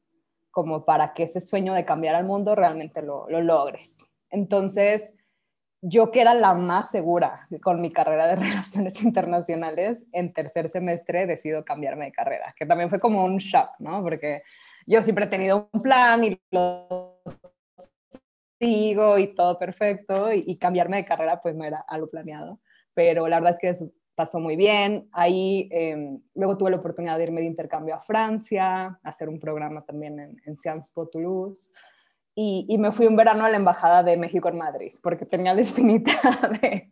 como 0.50 0.84
para 0.84 1.12
que 1.14 1.24
ese 1.24 1.40
sueño 1.40 1.74
de 1.74 1.84
cambiar 1.84 2.14
al 2.14 2.24
mundo 2.24 2.54
realmente 2.54 3.02
lo, 3.02 3.28
lo 3.28 3.40
logres. 3.40 4.14
Entonces, 4.30 5.14
yo 5.86 6.10
que 6.10 6.22
era 6.22 6.32
la 6.32 6.54
más 6.54 6.90
segura 6.90 7.46
con 7.62 7.80
mi 7.82 7.90
carrera 7.92 8.26
de 8.26 8.36
relaciones 8.36 9.02
internacionales, 9.02 10.04
en 10.12 10.32
tercer 10.32 10.70
semestre 10.70 11.26
decido 11.26 11.64
cambiarme 11.64 12.06
de 12.06 12.12
carrera, 12.12 12.54
que 12.58 12.64
también 12.64 12.88
fue 12.88 12.98
como 12.98 13.24
un 13.24 13.36
shock, 13.36 13.70
¿no? 13.78 14.02
Porque 14.02 14.42
yo 14.86 15.02
siempre 15.02 15.26
he 15.26 15.28
tenido 15.28 15.68
un 15.72 15.80
plan 15.80 16.24
y 16.24 16.40
lo 16.50 17.20
sigo 18.58 19.18
y 19.18 19.34
todo 19.34 19.58
perfecto, 19.58 20.32
y, 20.32 20.56
cambiarme 20.56 20.96
de 20.96 21.04
carrera 21.04 21.42
pues 21.42 21.54
no 21.54 21.64
era 21.64 21.84
algo 21.86 22.08
planeado, 22.08 22.60
pero 22.94 23.28
la 23.28 23.36
verdad 23.36 23.54
es 23.54 23.60
que 23.60 23.68
eso 23.68 23.92
pasó 24.14 24.40
muy 24.40 24.56
bien. 24.56 25.08
Ahí 25.12 25.68
em, 25.70 26.18
luego 26.34 26.56
tuve 26.56 26.70
la 26.70 26.78
oportunidad 26.78 27.18
de 27.18 27.24
irme 27.24 27.42
de 27.42 27.48
intercambio 27.48 27.96
a 27.96 28.00
Francia, 28.00 28.98
hacer 29.02 29.28
un 29.28 29.38
programa 29.38 29.84
también 29.84 30.18
en, 30.18 30.40
en 30.46 30.56
Sciences 30.56 30.92
Po 30.92 31.08
Toulouse, 31.08 31.74
y, 32.36 32.78
me 32.78 32.90
fui 32.90 33.06
un 33.06 33.14
verano 33.14 33.44
a 33.44 33.48
la 33.48 33.56
Embajada 33.56 34.02
de 34.02 34.16
México 34.16 34.48
en 34.48 34.56
Madrid, 34.56 34.92
porque 35.02 35.24
tenía 35.24 35.54
la 35.54 35.60
espinita 35.60 36.12
de, 36.60 36.88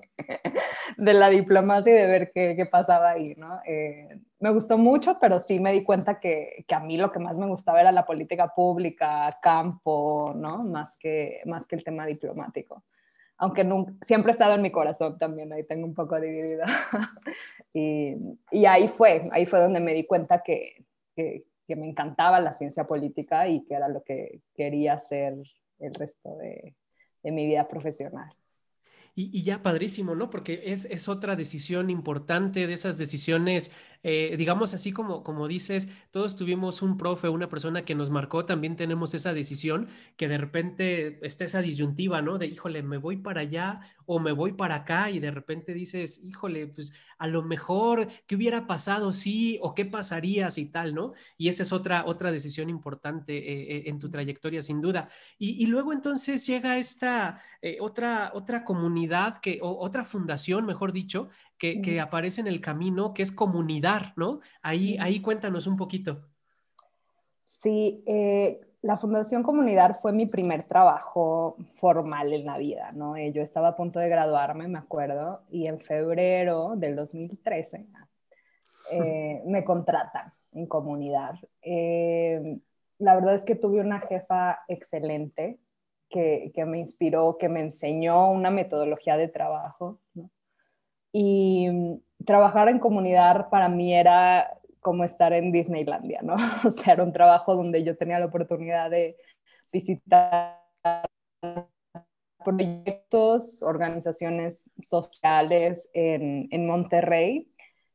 de 0.96 1.14
la 1.14 1.28
diplomacia 1.30 1.92
y 1.92 1.96
de 1.96 2.06
ver 2.06 2.30
qué, 2.32 2.54
qué 2.56 2.64
pasaba 2.66 3.11
ahí, 3.11 3.34
¿no? 3.37 3.61
Eh, 3.66 4.20
me 4.38 4.50
gustó 4.50 4.78
mucho, 4.78 5.18
pero 5.20 5.40
sí 5.40 5.58
me 5.58 5.72
di 5.72 5.82
cuenta 5.82 6.20
que, 6.20 6.64
que, 6.68 6.75
a 6.76 6.80
mí 6.80 6.96
lo 6.96 7.11
que 7.11 7.18
más 7.18 7.37
me 7.37 7.49
gustaba 7.49 7.80
era 7.80 7.90
la 7.90 8.06
política 8.06 8.54
pública, 8.54 9.37
campo, 9.42 10.32
¿no? 10.37 10.62
Más 10.62 10.96
que, 10.96 11.40
más 11.46 11.66
que 11.66 11.75
el 11.75 11.82
tema 11.82 12.06
diplomático. 12.06 12.84
Aunque 13.38 13.64
nunca, 13.64 13.94
siempre 14.06 14.30
ha 14.30 14.34
estado 14.34 14.54
en 14.54 14.62
mi 14.62 14.70
corazón 14.70 15.18
también, 15.18 15.52
ahí 15.52 15.64
tengo 15.64 15.87
un 15.87 15.94
poco 15.94 16.20
dividida. 16.20 16.66
y, 17.75 18.38
y 18.52 18.66
ahí 18.66 18.87
fue, 18.87 19.22
ahí 19.32 19.44
fue 19.44 19.58
donde 19.58 19.80
me 19.80 19.92
di 19.92 20.06
cuenta 20.06 20.40
que, 20.44 20.84
que 21.16 21.46
que 21.72 21.80
me 21.80 21.88
encantaba 21.88 22.38
la 22.38 22.52
ciencia 22.52 22.84
política 22.84 23.48
y 23.48 23.64
que 23.64 23.72
era 23.72 23.88
lo 23.88 24.02
que 24.02 24.42
quería 24.54 24.92
hacer 24.92 25.38
el 25.78 25.94
resto 25.94 26.36
de, 26.36 26.76
de 27.22 27.32
mi 27.32 27.46
vida 27.46 27.66
profesional. 27.66 28.30
Y, 29.14 29.42
ya 29.42 29.62
padrísimo, 29.62 30.14
¿no? 30.14 30.31
Porque 30.31 30.62
es, 30.64 30.87
es, 30.87 31.07
otra 31.07 31.37
decisión 31.37 31.90
importante 31.90 32.66
de 32.66 32.73
esas 32.73 32.97
decisiones, 32.97 33.71
eh, 34.02 34.35
digamos 34.38 34.73
así 34.73 34.90
como, 34.90 35.23
como 35.23 35.49
dices, 35.49 35.90
todos 36.11 36.35
tuvimos 36.35 36.81
un 36.81 36.97
profe, 36.97 37.28
una 37.28 37.50
persona 37.50 37.85
que 37.85 37.95
nos 37.95 38.09
marcó, 38.09 38.47
también 38.47 38.75
tenemos 38.75 39.12
esa 39.12 39.35
decisión 39.35 39.88
que 40.16 40.28
de 40.28 40.38
repente 40.38 41.19
está 41.26 41.45
esa 41.45 41.61
disyuntiva, 41.61 42.23
¿no? 42.23 42.38
De, 42.38 42.47
híjole, 42.47 42.83
me 42.83 42.97
voy 42.97 43.19
para 43.19 43.42
allá 43.42 43.81
o 44.07 44.19
me 44.19 44.33
voy 44.33 44.54
para 44.54 44.76
acá 44.76 45.11
y 45.11 45.21
de 45.21 45.31
repente 45.31 45.75
dices, 45.75 46.23
híjole, 46.25 46.69
pues 46.69 46.95
a 47.19 47.26
lo 47.26 47.42
mejor, 47.42 48.09
¿qué 48.26 48.37
hubiera 48.37 48.66
pasado 48.66 49.12
sí 49.12 49.59
o 49.61 49.75
qué 49.75 49.85
pasaría 49.85 50.50
si 50.50 50.71
tal, 50.71 50.95
¿no? 50.95 51.12
Y 51.37 51.49
esa 51.49 51.64
es 51.64 51.73
otra, 51.75 52.04
otra 52.07 52.33
decisión 52.33 52.71
importante 52.71 53.37
eh, 53.37 53.76
eh, 53.76 53.83
en 53.87 53.99
tu 53.99 54.09
trayectoria, 54.09 54.62
sin 54.62 54.81
duda. 54.81 55.11
Y, 55.38 55.62
y 55.62 55.66
luego 55.66 55.92
entonces 55.92 56.47
llega 56.47 56.78
esta 56.78 57.42
otra, 57.78 58.33
otra 58.35 58.64
comunidad 58.64 59.01
que, 59.40 59.59
o 59.62 59.78
otra 59.78 60.04
fundación, 60.04 60.66
mejor 60.66 60.92
dicho, 60.92 61.28
que, 61.59 61.80
que, 61.80 62.00
aparece 62.00 62.40
en 62.40 62.47
el 62.47 62.61
camino, 62.61 63.14
que 63.14 63.23
es 63.23 63.32
Comunidad, 63.32 64.12
¿no? 64.16 64.40
Ahí, 64.62 64.97
ahí 65.00 65.21
cuéntanos 65.21 65.66
un 65.66 65.76
poquito. 65.76 66.23
Sí, 67.62 68.02
eh, 68.06 68.61
la 68.82 68.97
Fundación 68.97 69.44
Comunidad 69.44 69.97
fue 70.00 70.12
mi 70.12 70.26
primer 70.26 70.64
trabajo 70.64 71.56
formal 71.75 72.32
en 72.32 72.44
la 72.44 72.59
vida, 72.59 72.90
¿no? 72.90 73.14
Eh, 73.14 73.30
yo 73.30 73.40
estaba 73.40 73.68
a 73.68 73.76
punto 73.76 74.00
de 74.00 74.09
graduarme, 74.09 74.66
me 74.66 74.80
acuerdo, 74.80 75.42
y 75.49 75.68
en 75.68 75.78
febrero 75.78 76.73
del 76.76 76.97
2013 76.97 77.87
eh, 78.90 79.42
me 79.47 79.62
contratan 79.62 80.32
en 80.50 80.66
Comunidad. 80.66 81.35
la 82.99 83.14
verdad 83.14 83.35
es 83.37 83.44
que 83.44 83.54
tuve 83.54 83.80
una 83.80 84.00
jefa 84.00 84.64
excelente, 84.66 85.61
que, 86.12 86.52
me 86.66 86.78
inspiró, 86.78 87.38
que 87.38 87.49
me 87.49 87.61
enseñó 87.61 88.31
una 88.31 88.50
metodología 88.50 89.16
de 89.16 89.28
trabajo. 89.28 89.99
Y 91.11 91.69
mm, 91.69 92.25
trabajar 92.25 92.69
en 92.69 92.78
comunidad 92.78 93.49
para 93.50 93.69
mí 93.69 93.95
era 93.95 94.59
como 94.81 95.04
estar 95.04 95.33
en 95.33 95.52
Disneylandia, 95.52 96.21
¿no? 96.23 96.37
O 96.66 96.71
sea, 96.71 96.95
era 96.95 97.02
un 97.02 97.12
trabajo 97.12 97.57
donde 97.57 97.83
yo 97.83 97.97
tenía 97.97 98.21
la 98.21 98.26
oportunidad 98.26 98.90
de 98.90 99.16
visitar 99.73 100.61
proyectos, 102.45 103.62
organizaciones 103.62 104.71
sociales 104.83 105.88
en, 105.95 106.49
en, 106.50 106.66
Monterrey 106.66 107.49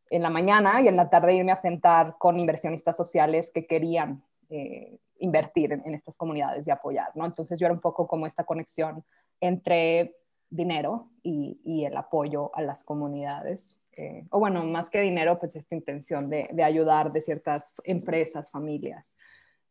en 0.09 0.21
la 0.21 0.29
mañana 0.29 0.81
y 0.81 0.87
en 0.87 0.95
la 0.95 1.09
tarde 1.09 1.35
irme 1.35 1.51
a 1.51 1.57
sentar 1.57 2.15
con 2.17 2.39
inversionistas 2.39 2.95
sociales 2.95 3.51
que 3.53 3.67
querían 3.67 4.23
eh, 4.49 4.99
invertir 5.19 5.73
en, 5.73 5.93
estas 5.93 6.17
comunidades 6.17 6.67
y 6.67 6.71
apoyar, 6.71 7.11
¿no? 7.15 7.25
Entonces 7.25 7.59
yo 7.59 7.65
era 7.65 7.73
un 7.73 7.81
poco 7.81 8.07
como 8.07 8.25
esta 8.25 8.43
conexión 8.43 9.03
entre 9.39 10.15
dinero 10.49 11.09
y, 11.23 11.85
el 11.85 11.95
apoyo 11.97 12.51
a 12.55 12.61
las 12.61 12.83
comunidades. 12.83 13.79
Eh, 13.97 14.25
o 14.29 14.39
bueno, 14.39 14.63
más 14.63 14.89
que 14.89 15.01
dinero, 15.01 15.39
pues 15.39 15.55
esta 15.55 15.75
intención 15.75 16.29
de, 16.29 16.49
ayudar 16.63 17.11
de 17.11 17.21
ciertas 17.21 17.71
empresas, 17.83 18.51
familias. 18.51 19.15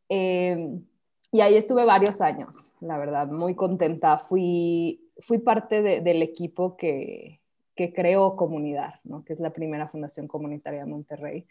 Eh, 0.08 0.78
y 1.32 1.40
ahí 1.40 1.56
estuve 1.56 1.84
varios 1.84 2.20
años, 2.20 2.74
la 2.80 2.98
verdad, 2.98 3.28
muy 3.28 3.54
contenta. 3.54 4.18
Fui, 4.18 5.10
fui 5.18 5.38
parte 5.38 5.82
del 5.82 6.22
equipo 6.22 6.76
que, 6.76 7.40
que 7.76 7.92
creó 7.92 8.36
Comunidad, 8.36 8.94
¿no? 9.04 9.24
que 9.24 9.34
es 9.34 9.38
la 9.38 9.50
primera 9.50 9.86
fundación 9.86 10.26
comunitaria 10.26 10.80
de 10.80 10.90
Monterrey, 10.90 11.46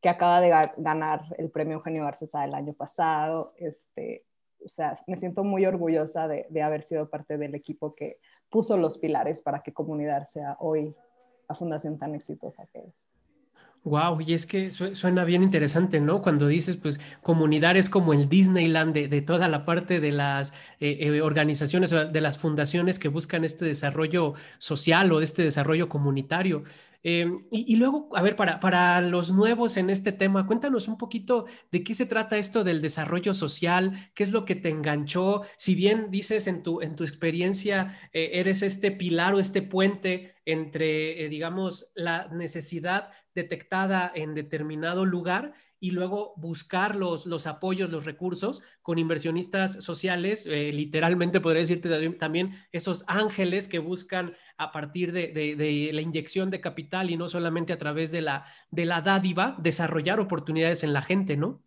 que 0.00 0.08
acaba 0.08 0.40
de 0.40 0.52
ganar 0.76 1.22
el 1.38 1.50
premio 1.50 1.74
Eugenio 1.74 2.04
Garcesa 2.04 2.44
el 2.44 2.54
año 2.54 2.72
pasado. 2.74 3.54
Este, 3.56 4.24
o 4.64 4.68
sea, 4.68 4.96
me 5.06 5.16
siento 5.16 5.44
muy 5.44 5.66
orgullosa 5.66 6.28
de, 6.28 6.46
de 6.50 6.62
haber 6.62 6.82
sido 6.82 7.08
parte 7.08 7.38
del 7.38 7.54
equipo 7.54 7.94
que 7.94 8.18
puso 8.50 8.76
los 8.76 8.98
pilares 8.98 9.42
para 9.42 9.60
que 9.60 9.72
Comunidad 9.72 10.28
sea 10.28 10.56
hoy 10.60 10.94
la 11.48 11.54
fundación 11.54 11.98
tan 11.98 12.14
exitosa 12.14 12.66
que 12.72 12.80
es. 12.80 13.06
Wow, 13.86 14.20
y 14.20 14.34
es 14.34 14.46
que 14.46 14.72
suena 14.72 15.22
bien 15.22 15.44
interesante, 15.44 16.00
¿no? 16.00 16.20
Cuando 16.20 16.48
dices, 16.48 16.76
pues, 16.76 16.98
comunidad 17.22 17.76
es 17.76 17.88
como 17.88 18.12
el 18.12 18.28
Disneyland 18.28 18.92
de, 18.92 19.22
toda 19.22 19.46
la 19.46 19.64
parte 19.64 20.00
de 20.00 20.10
las 20.10 20.52
eh, 20.80 20.98
eh, 21.02 21.22
organizaciones, 21.22 21.90
de 21.90 22.20
las 22.20 22.36
fundaciones 22.36 22.98
que 22.98 23.06
buscan 23.06 23.44
este 23.44 23.64
desarrollo 23.64 24.34
social 24.58 25.12
o 25.12 25.20
este 25.20 25.44
desarrollo 25.44 25.88
comunitario. 25.88 26.64
Em, 27.08 27.46
y, 27.52 27.76
luego, 27.76 28.08
a 28.16 28.20
ver, 28.20 28.34
para, 28.34 28.58
para 28.58 29.00
los 29.00 29.30
nuevos 29.32 29.76
en 29.76 29.90
este 29.90 30.10
tema, 30.10 30.44
cuéntanos 30.44 30.88
un 30.88 30.98
poquito 30.98 31.46
de 31.70 31.84
qué 31.84 31.94
se 31.94 32.04
trata 32.04 32.36
esto 32.36 32.64
del 32.64 32.82
desarrollo 32.82 33.32
social, 33.32 33.92
qué 34.12 34.24
es 34.24 34.32
lo 34.32 34.44
que 34.44 34.56
te 34.56 34.70
enganchó, 34.70 35.42
si 35.56 35.76
bien 35.76 36.10
dices 36.10 36.48
en 36.48 36.64
tu, 36.64 36.82
en 36.82 36.96
tu 36.96 37.04
experiencia, 37.04 37.96
eh, 38.12 38.30
eres 38.32 38.62
este 38.62 38.90
pilar 38.90 39.34
o 39.34 39.38
este 39.38 39.62
puente 39.62 40.34
entre, 40.44 41.24
eh, 41.24 41.28
digamos, 41.28 41.92
la 41.94 42.26
necesidad 42.32 43.10
detectada 43.36 44.10
en 44.12 44.34
determinado 44.34 45.04
lugar 45.04 45.54
y 45.78 45.90
luego 45.90 46.34
buscar 46.36 46.96
los, 46.96 47.26
los 47.26 47.46
apoyos, 47.46 47.90
los 47.90 48.04
recursos 48.04 48.62
con 48.82 48.98
inversionistas 48.98 49.84
sociales, 49.84 50.46
eh, 50.46 50.72
literalmente 50.72 51.40
podría 51.40 51.60
decirte 51.60 52.10
también 52.12 52.52
esos 52.72 53.04
ángeles 53.08 53.68
que 53.68 53.78
buscan 53.78 54.34
a 54.56 54.72
partir 54.72 55.12
de, 55.12 55.90
la 55.92 56.00
inyección 56.00 56.50
de 56.50 56.60
capital 56.60 57.10
y 57.10 57.16
no 57.16 57.28
solamente 57.28 57.72
a 57.72 57.78
través 57.78 58.10
de 58.12 58.22
la, 58.22 58.44
de 58.70 58.86
la 58.86 59.02
dádiva, 59.02 59.56
desarrollar 59.58 60.20
oportunidades 60.20 60.82
en 60.82 60.92
la 60.92 61.02
gente, 61.02 61.36
¿no? 61.36 61.60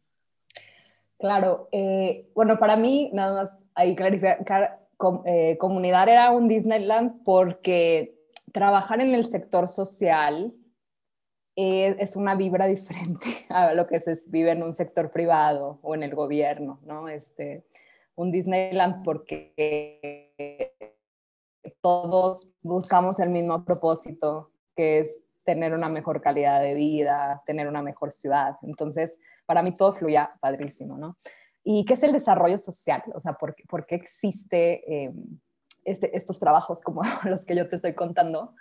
Claro, 1.19 1.67
eh, 1.71 2.29
bueno, 2.33 2.57
para 2.59 2.77
mí, 2.77 3.11
nada 3.13 3.41
más 3.43 3.59
ahí 3.75 3.95
clarificar, 3.95 4.79
eh, 5.25 5.57
comunidad 5.59 6.09
era 6.09 6.31
un 6.31 6.47
Disneyland 6.47 7.23
porque 7.23 8.15
trabajar 8.51 9.01
en 9.01 9.13
el 9.13 9.25
sector 9.25 9.67
social 9.67 10.53
es 11.61 12.15
una 12.15 12.35
vibra 12.35 12.65
diferente 12.67 13.45
a 13.49 13.73
lo 13.73 13.87
que 13.87 13.99
se 13.99 14.13
vive 14.29 14.51
en 14.51 14.63
un 14.63 14.73
sector 14.73 15.11
privado 15.11 15.79
o 15.81 15.95
en 15.95 16.03
el 16.03 16.15
gobierno, 16.15 16.79
¿no? 16.83 17.07
Este, 17.07 17.65
un 18.15 18.31
Disneyland 18.31 19.03
porque 19.03 20.73
todos 21.81 22.51
buscamos 22.61 23.19
el 23.19 23.29
mismo 23.29 23.63
propósito, 23.63 24.51
que 24.75 24.99
es 24.99 25.19
tener 25.43 25.73
una 25.73 25.89
mejor 25.89 26.21
calidad 26.21 26.61
de 26.61 26.73
vida, 26.73 27.41
tener 27.45 27.67
una 27.67 27.81
mejor 27.81 28.11
ciudad. 28.11 28.57
Entonces, 28.61 29.17
para 29.45 29.63
mí 29.63 29.73
todo 29.73 29.93
fluía 29.93 30.31
padrísimo, 30.39 30.97
¿no? 30.97 31.17
¿Y 31.63 31.85
qué 31.85 31.95
es 31.95 32.03
el 32.03 32.13
desarrollo 32.13 32.57
social? 32.57 33.03
O 33.13 33.19
sea, 33.19 33.33
¿por, 33.33 33.55
por 33.67 33.85
qué 33.85 33.95
existe 33.95 35.05
eh, 35.05 35.11
este, 35.83 36.15
estos 36.15 36.39
trabajos 36.39 36.81
como 36.81 37.01
los 37.25 37.45
que 37.45 37.55
yo 37.55 37.67
te 37.67 37.75
estoy 37.75 37.95
contando? 37.95 38.53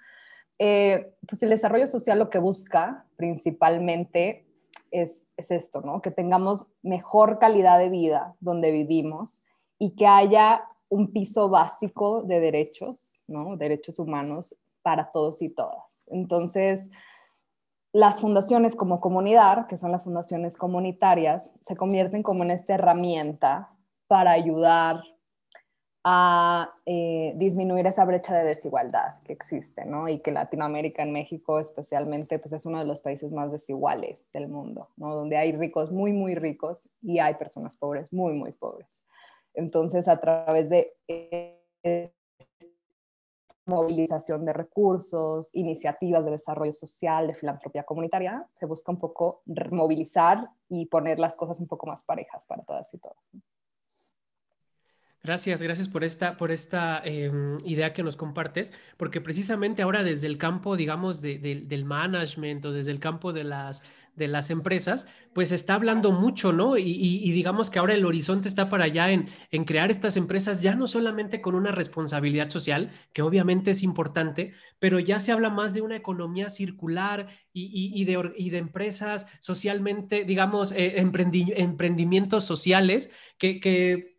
Eh, 0.58 1.14
pues 1.26 1.42
el 1.42 1.50
desarrollo 1.50 1.86
social 1.86 2.18
lo 2.18 2.30
que 2.30 2.38
busca 2.38 3.06
principalmente 3.16 4.46
es, 4.90 5.24
esto, 5.36 5.80
¿no? 5.82 6.02
Que 6.02 6.10
tengamos 6.10 6.66
mejor 6.82 7.38
calidad 7.38 7.78
de 7.78 7.90
vida 7.90 8.34
donde 8.40 8.72
vivimos 8.72 9.44
y 9.78 9.94
que 9.94 10.06
haya 10.06 10.64
un 10.88 11.12
piso 11.12 11.48
básico 11.48 12.22
de 12.22 12.40
derechos, 12.40 12.96
¿no? 13.26 13.56
Derechos 13.56 13.98
humanos 13.98 14.56
para 14.82 15.10
todos 15.10 15.42
y 15.42 15.48
todas. 15.48 16.08
Entonces, 16.10 16.90
las 17.92 18.20
fundaciones 18.20 18.74
como 18.74 19.00
comunidad, 19.00 19.66
que 19.66 19.76
son 19.76 19.92
las 19.92 20.04
fundaciones 20.04 20.56
comunitarias, 20.56 21.52
se 21.62 21.76
convierten 21.76 22.22
como 22.22 22.42
en 22.42 22.50
esta 22.50 22.74
herramienta 22.74 23.70
para 24.06 24.32
ayudar 24.32 25.02
a 26.04 26.74
eh, 26.86 27.32
disminuir 27.36 27.86
esa 27.86 28.04
brecha 28.04 28.36
de 28.36 28.44
desigualdad 28.44 29.20
que 29.24 29.32
existe, 29.32 29.84
¿no? 29.84 30.08
Y 30.08 30.20
que 30.20 30.32
Latinoamérica, 30.32 31.02
en 31.02 31.12
México 31.12 31.58
especialmente, 31.58 32.38
pues 32.38 32.52
es 32.52 32.66
uno 32.66 32.78
de 32.78 32.84
los 32.84 33.00
países 33.00 33.32
más 33.32 33.52
desiguales 33.52 34.24
del 34.32 34.48
mundo, 34.48 34.88
¿no? 34.96 35.14
Donde 35.14 35.36
hay 35.36 35.52
ricos 35.52 35.90
muy, 35.90 36.12
muy 36.12 36.34
ricos 36.34 36.88
y 37.02 37.18
hay 37.18 37.34
personas 37.34 37.76
pobres 37.76 38.12
muy, 38.12 38.32
muy 38.34 38.52
pobres. 38.52 39.04
Entonces, 39.54 40.06
a 40.08 40.20
través 40.20 40.70
de 40.70 40.94
eh, 41.08 42.12
movilización 43.66 44.44
de 44.44 44.52
recursos, 44.52 45.50
iniciativas 45.52 46.24
de 46.24 46.30
desarrollo 46.32 46.72
social, 46.72 47.26
de 47.26 47.34
filantropía 47.34 47.84
comunitaria, 47.84 48.46
se 48.54 48.66
busca 48.66 48.90
un 48.90 48.98
poco 48.98 49.42
movilizar 49.70 50.48
y 50.68 50.86
poner 50.86 51.18
las 51.18 51.36
cosas 51.36 51.60
un 51.60 51.66
poco 51.66 51.86
más 51.86 52.02
parejas 52.02 52.46
para 52.46 52.62
todas 52.62 52.92
y 52.94 52.98
todos. 52.98 53.32
Gracias, 55.22 55.60
gracias 55.60 55.88
por 55.88 56.04
esta, 56.04 56.36
por 56.36 56.52
esta 56.52 57.02
em, 57.04 57.58
idea 57.64 57.92
que 57.92 58.04
nos 58.04 58.16
compartes, 58.16 58.72
porque 58.96 59.20
precisamente 59.20 59.82
ahora 59.82 60.04
desde 60.04 60.28
el 60.28 60.38
campo, 60.38 60.76
digamos, 60.76 61.20
del 61.20 61.84
management 61.84 62.64
o 62.64 62.72
desde 62.72 62.92
el 62.92 63.00
campo 63.00 63.32
de 63.32 63.42
las, 63.42 63.82
de 64.14 64.28
las 64.28 64.50
empresas, 64.50 65.08
pues 65.32 65.50
está 65.50 65.74
hablando 65.74 66.12
mucho, 66.12 66.52
¿no? 66.52 66.78
Y, 66.78 67.32
digamos 67.32 67.68
que 67.68 67.80
ahora 67.80 67.94
el 67.94 68.06
horizonte 68.06 68.46
está 68.48 68.68
para 68.68 68.84
allá 68.84 69.10
en, 69.10 69.28
en 69.50 69.64
crear 69.64 69.90
estas 69.90 70.16
empresas 70.16 70.62
ya 70.62 70.76
no 70.76 70.86
solamente 70.86 71.40
con 71.40 71.56
una 71.56 71.72
responsabilidad 71.72 72.50
social, 72.50 72.92
que 73.12 73.22
obviamente 73.22 73.72
es 73.72 73.82
importante, 73.82 74.52
pero 74.78 75.00
ya 75.00 75.18
se 75.18 75.32
habla 75.32 75.50
más 75.50 75.74
de 75.74 75.80
una 75.82 75.96
economía 75.96 76.48
circular 76.48 77.26
y, 77.52 78.04
de, 78.04 78.32
de, 78.50 78.58
empresas 78.58 79.26
socialmente, 79.40 80.24
digamos, 80.24 80.70
eh, 80.72 80.94
emprendimientos 81.00 82.44
sociales 82.44 83.12
que... 83.36 83.58
que 83.58 84.16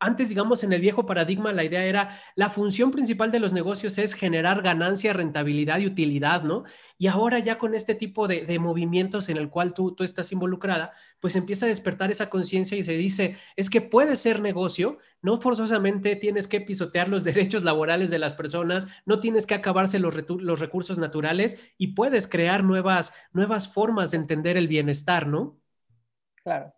antes, 0.00 0.30
digamos, 0.30 0.64
en 0.64 0.72
el 0.72 0.80
viejo 0.80 1.04
paradigma, 1.04 1.52
la 1.52 1.62
idea 1.62 1.84
era 1.84 2.08
la 2.34 2.48
función 2.48 2.90
principal 2.90 3.30
de 3.30 3.38
los 3.38 3.52
negocios 3.52 3.98
es 3.98 4.14
generar 4.14 4.62
ganancia, 4.62 5.12
rentabilidad 5.12 5.78
y 5.78 5.86
utilidad, 5.86 6.42
¿no? 6.42 6.64
Y 6.98 7.06
ahora 7.06 7.38
ya 7.38 7.58
con 7.58 7.74
este 7.74 7.94
tipo 7.94 8.26
de, 8.26 8.58
movimientos 8.58 9.28
en 9.28 9.36
el 9.36 9.50
cual 9.50 9.74
tú, 9.74 9.94
tú 9.94 10.02
estás 10.02 10.32
involucrada, 10.32 10.92
pues 11.20 11.36
empieza 11.36 11.66
a 11.66 11.68
despertar 11.68 12.10
esa 12.10 12.30
conciencia 12.30 12.78
y 12.78 12.84
se 12.84 12.94
dice, 12.94 13.36
es 13.56 13.68
que 13.68 13.82
puede 13.82 14.16
ser 14.16 14.40
negocio, 14.40 14.98
no 15.20 15.40
forzosamente 15.40 16.16
tienes 16.16 16.48
que 16.48 16.62
pisotear 16.62 17.08
los 17.08 17.22
derechos 17.30 17.62
laborales 17.62 18.10
de 18.10 18.18
las 18.18 18.32
personas, 18.32 18.88
no 19.04 19.20
tienes 19.20 19.46
que 19.46 19.54
acabarse 19.54 19.98
los, 19.98 20.14
los 20.28 20.60
recursos 20.60 20.96
naturales 20.96 21.58
y 21.76 21.88
puedes 21.88 22.26
crear 22.26 22.64
nuevas, 22.64 23.12
nuevas 23.32 23.68
formas 23.68 24.12
de 24.12 24.16
entender 24.16 24.56
el 24.56 24.66
bienestar, 24.66 25.26
¿no? 25.26 25.60
Claro. 26.42 26.72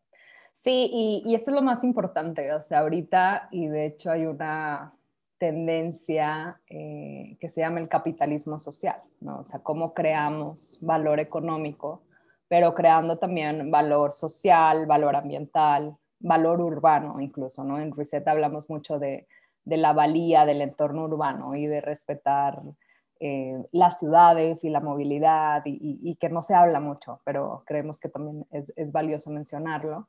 Sí, 0.63 0.89
y, 1.27 1.35
eso 1.35 1.51
es 1.51 1.57
lo 1.57 1.63
más 1.63 1.83
importante, 1.83 2.53
o 2.55 2.63
sea, 2.63 2.81
ahorita, 2.81 3.49
y 3.51 3.67
de 3.67 3.87
hecho 3.87 4.13
hay 4.13 4.27
una 4.27 4.95
tendencia 5.37 6.61
eh, 6.69 7.37
que 7.41 7.51
se 7.51 7.63
llama 7.63 7.81
el 7.81 7.89
capitalismo 7.89 8.61
social, 8.61 9.03
¿no? 9.21 9.41
O 9.41 9.45
sea, 9.45 9.59
cómo 9.59 9.93
creamos 9.93 10.79
valor 10.81 11.19
económico, 11.19 12.05
pero 12.47 12.75
creando 12.77 13.19
también 13.19 13.73
valor 13.73 14.13
social, 14.13 14.87
valor 14.87 15.17
ambiental, 15.17 15.97
valor 16.21 16.61
urbano 16.61 17.21
incluso, 17.21 17.65
¿no? 17.65 17.81
En 17.81 17.91
Reset 17.91 18.27
hablamos 18.29 18.71
mucho 18.71 19.01
de, 19.01 19.27
la 19.65 19.93
valía 19.93 20.47
del 20.47 20.63
entorno 20.63 21.05
urbano 21.07 21.57
y 21.57 21.67
de 21.67 21.81
respetar 21.81 22.63
eh, 23.19 23.61
las 23.73 23.99
ciudades 23.99 24.63
y 24.63 24.71
la 24.71 24.81
movilidad 24.81 25.63
y, 25.65 26.15
que 26.21 26.29
no 26.29 26.45
se 26.45 26.55
habla 26.55 26.79
mucho, 26.79 27.21
pero 27.25 27.65
creemos 27.67 27.99
que 27.99 28.09
también 28.09 28.47
es 28.53 28.93
valioso 28.93 29.31
mencionarlo. 29.31 30.07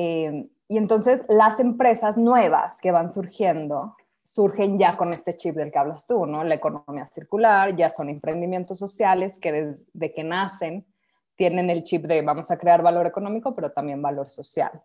Eh, 0.00 0.48
y 0.68 0.78
entonces 0.78 1.24
las 1.28 1.58
empresas 1.58 2.16
nuevas 2.16 2.80
que 2.80 2.92
van 2.92 3.12
surgiendo 3.12 3.96
surgen 4.22 4.78
ya 4.78 4.96
con 4.96 5.12
este 5.12 5.36
chip 5.36 5.56
del 5.56 5.72
que 5.72 5.78
hablas 5.80 6.06
tú, 6.06 6.24
¿no? 6.24 6.44
La 6.44 6.54
economía 6.54 7.08
circular, 7.08 7.74
ya 7.74 7.90
son 7.90 8.08
emprendimientos 8.08 8.78
sociales 8.78 9.40
que 9.40 9.50
desde 9.50 10.14
que 10.14 10.22
nacen 10.22 10.86
tienen 11.34 11.68
el 11.68 11.82
chip 11.82 12.04
de 12.04 12.22
vamos 12.22 12.48
a 12.52 12.58
crear 12.58 12.80
valor 12.80 13.08
económico, 13.08 13.56
pero 13.56 13.72
también 13.72 14.00
valor 14.00 14.30
social. 14.30 14.84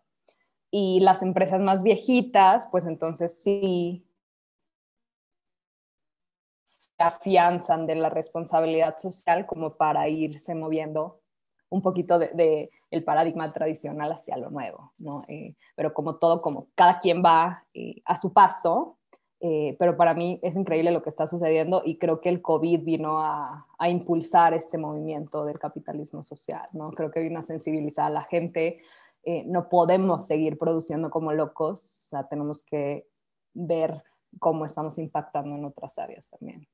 Y 0.72 0.98
las 0.98 1.22
empresas 1.22 1.60
más 1.60 1.84
viejitas, 1.84 2.66
pues 2.72 2.84
entonces 2.84 3.40
sí 3.40 4.04
se 6.64 6.90
afianzan 6.98 7.86
de 7.86 7.94
la 7.94 8.08
responsabilidad 8.08 8.98
social 8.98 9.46
como 9.46 9.76
para 9.76 10.08
irse 10.08 10.56
moviendo 10.56 11.20
un 11.74 11.82
poquito 11.82 12.18
de, 12.18 12.70
el 12.90 13.04
paradigma 13.04 13.52
tradicional 13.52 14.12
hacia 14.12 14.36
lo 14.36 14.50
nuevo, 14.50 14.92
¿no? 14.98 15.24
Eh, 15.28 15.54
pero 15.74 15.92
como 15.92 16.16
todo, 16.16 16.40
como 16.40 16.68
cada 16.74 17.00
quien 17.00 17.22
va 17.22 17.64
eh, 17.74 18.00
a 18.04 18.16
su 18.16 18.32
paso, 18.32 18.96
Eh, 19.46 19.76
pero 19.78 19.94
para 19.94 20.14
mí 20.14 20.40
es 20.42 20.56
increíble 20.56 20.90
lo 20.90 21.02
que 21.02 21.10
está 21.10 21.26
sucediendo 21.26 21.82
y 21.84 21.98
creo 21.98 22.18
que 22.22 22.30
el 22.30 22.40
COVID 22.40 22.80
vino 22.82 23.20
a, 23.20 23.66
impulsar 23.90 24.54
este 24.54 24.78
movimiento 24.78 25.44
del 25.44 25.58
capitalismo 25.58 26.22
social, 26.22 26.66
¿no? 26.72 26.90
Creo 26.92 27.10
que 27.10 27.20
vino 27.20 27.38
a 27.40 27.42
sensibilizar 27.42 28.06
a 28.06 28.10
la 28.10 28.22
gente. 28.22 28.80
Eh, 29.22 29.44
no 29.44 29.68
podemos 29.68 30.26
seguir 30.26 30.56
produciendo 30.56 31.10
como 31.10 31.34
locos, 31.34 31.98
o 32.00 32.02
sea, 32.02 32.26
tenemos 32.26 32.62
que 32.62 33.06
ver 33.52 34.02
cómo 34.38 34.64
estamos 34.64 34.96
impactando 34.96 35.54
en 35.56 35.66
otras 35.66 35.98
áreas 35.98 36.30
también. 36.30 36.66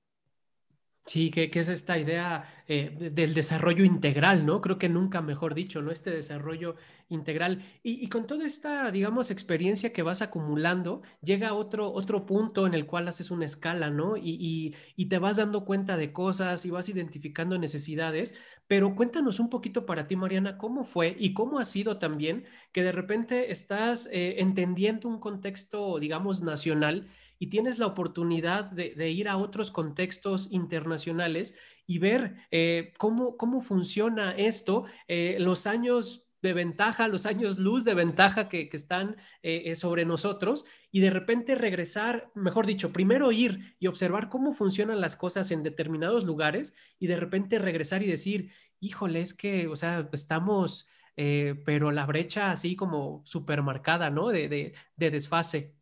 Sí, 1.07 1.31
que, 1.33 1.51
es 1.53 1.69
esta 1.69 1.99
idea 1.99 2.45
eh, 2.69 3.11
del 3.13 3.35
desarrollo 3.35 3.85
integral, 3.85 4.47
¿no? 4.47 4.61
Creo 4.61 4.79
que 4.79 4.89
nunca 4.89 5.21
mejor 5.21 5.55
dicho, 5.55 5.83
¿no? 5.83 5.91
Este 5.91 6.11
desarrollo 6.11 6.77
integral. 7.09 7.63
Y, 7.83 8.09
con 8.09 8.27
toda 8.29 8.47
esta, 8.47 8.93
digamos, 8.93 9.33
experiencia 9.33 9.93
que 9.93 10.03
vas 10.03 10.23
acumulando, 10.23 11.03
llega 11.21 11.55
otro, 11.55 11.93
otro 11.93 12.27
punto 12.27 12.67
en 12.67 12.75
el 12.75 12.87
cual 12.87 13.09
haces 13.09 13.33
una 13.33 13.47
escala, 13.47 13.91
¿no? 13.91 14.17
Y, 14.17 14.77
te 15.09 15.19
vas 15.19 15.39
dando 15.39 15.65
cuenta 15.65 15.97
de 15.97 16.13
cosas 16.13 16.65
y 16.65 16.71
vas 16.71 16.89
identificando 16.89 17.59
necesidades. 17.59 18.39
Pero 18.69 18.95
cuéntanos 18.95 19.41
un 19.41 19.51
poquito 19.51 19.87
para 19.87 20.07
ti, 20.07 20.15
Mariana, 20.15 20.59
cómo 20.59 20.85
fue 20.85 21.17
y 21.19 21.35
cómo 21.35 21.59
ha 21.59 21.65
sido 21.65 21.99
también 21.99 22.45
que 22.71 22.85
de 22.85 22.93
repente 22.93 23.51
estás 23.51 24.09
eh, 24.13 24.37
entendiendo 24.39 25.09
un 25.09 25.19
contexto, 25.19 25.99
digamos, 25.99 26.43
nacional 26.45 27.09
y 27.41 27.47
tienes 27.47 27.79
la 27.79 27.87
oportunidad 27.87 28.67
de, 28.67 29.11
ir 29.11 29.27
a 29.27 29.39
otros 29.39 29.71
contextos 29.71 30.53
internacionales 30.53 31.57
y 31.87 31.99
ver 31.99 32.37
eh, 32.51 32.93
cómo, 32.99 33.39
cómo 33.39 33.63
funciona 33.63 34.33
esto, 34.33 34.85
eh, 35.09 35.39
los 35.41 35.67
años 35.67 36.29
de 36.43 36.53
ventaja, 36.53 37.09
los 37.09 37.25
años 37.25 37.59
luz 37.59 37.85
de 37.85 37.95
ventaja 37.95 38.51
que, 38.51 38.69
están 38.71 39.17
eh, 39.43 39.75
sobre 39.75 40.05
nosotros 40.05 40.67
y 40.93 41.01
de 41.01 41.09
repente 41.09 41.55
regresar, 41.55 42.31
mejor 42.35 42.67
dicho, 42.67 42.93
primero 42.93 43.33
ir 43.33 43.75
y 43.79 43.87
observar 43.87 44.29
cómo 44.29 44.53
funcionan 44.53 45.01
las 45.01 45.17
cosas 45.17 45.51
en 45.51 45.63
determinados 45.63 46.25
lugares 46.25 46.75
y 46.99 47.07
de 47.07 47.17
repente 47.17 47.59
regresar 47.59 48.03
y 48.03 48.07
decir, 48.07 48.53
híjole, 48.81 49.23
es 49.23 49.33
que, 49.33 49.67
o 49.67 49.77
sea, 49.77 50.07
estamos, 50.13 50.89
pero 51.17 51.91
la 51.91 52.05
brecha 52.05 52.51
así 52.51 52.77
como 52.77 53.23
supermarcada, 53.25 54.11
¿no? 54.11 54.29
De, 54.29 54.49
de, 54.49 54.75
de 54.97 55.11
desfase. 55.11 55.80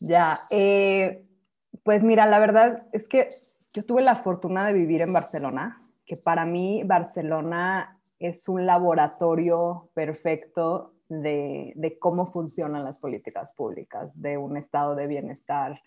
Ya, 0.00 0.38
eh, 0.50 1.24
pues 1.82 2.04
mira, 2.04 2.26
la 2.26 2.38
verdad 2.38 2.86
es 2.92 3.08
que 3.08 3.28
yo 3.72 3.82
tuve 3.82 4.02
la 4.02 4.16
fortuna 4.16 4.66
de 4.66 4.72
vivir 4.72 5.02
en 5.02 5.12
Barcelona, 5.12 5.80
que 6.04 6.16
para 6.16 6.44
mí 6.44 6.82
Barcelona 6.84 7.98
es 8.18 8.48
un 8.48 8.66
laboratorio 8.66 9.90
perfecto 9.94 10.94
de, 11.08 11.96
cómo 12.00 12.26
funcionan 12.26 12.84
las 12.84 12.98
políticas 12.98 13.52
públicas, 13.52 14.20
de 14.20 14.38
un 14.38 14.56
estado 14.56 14.94
de 14.94 15.06
bienestar 15.06 15.80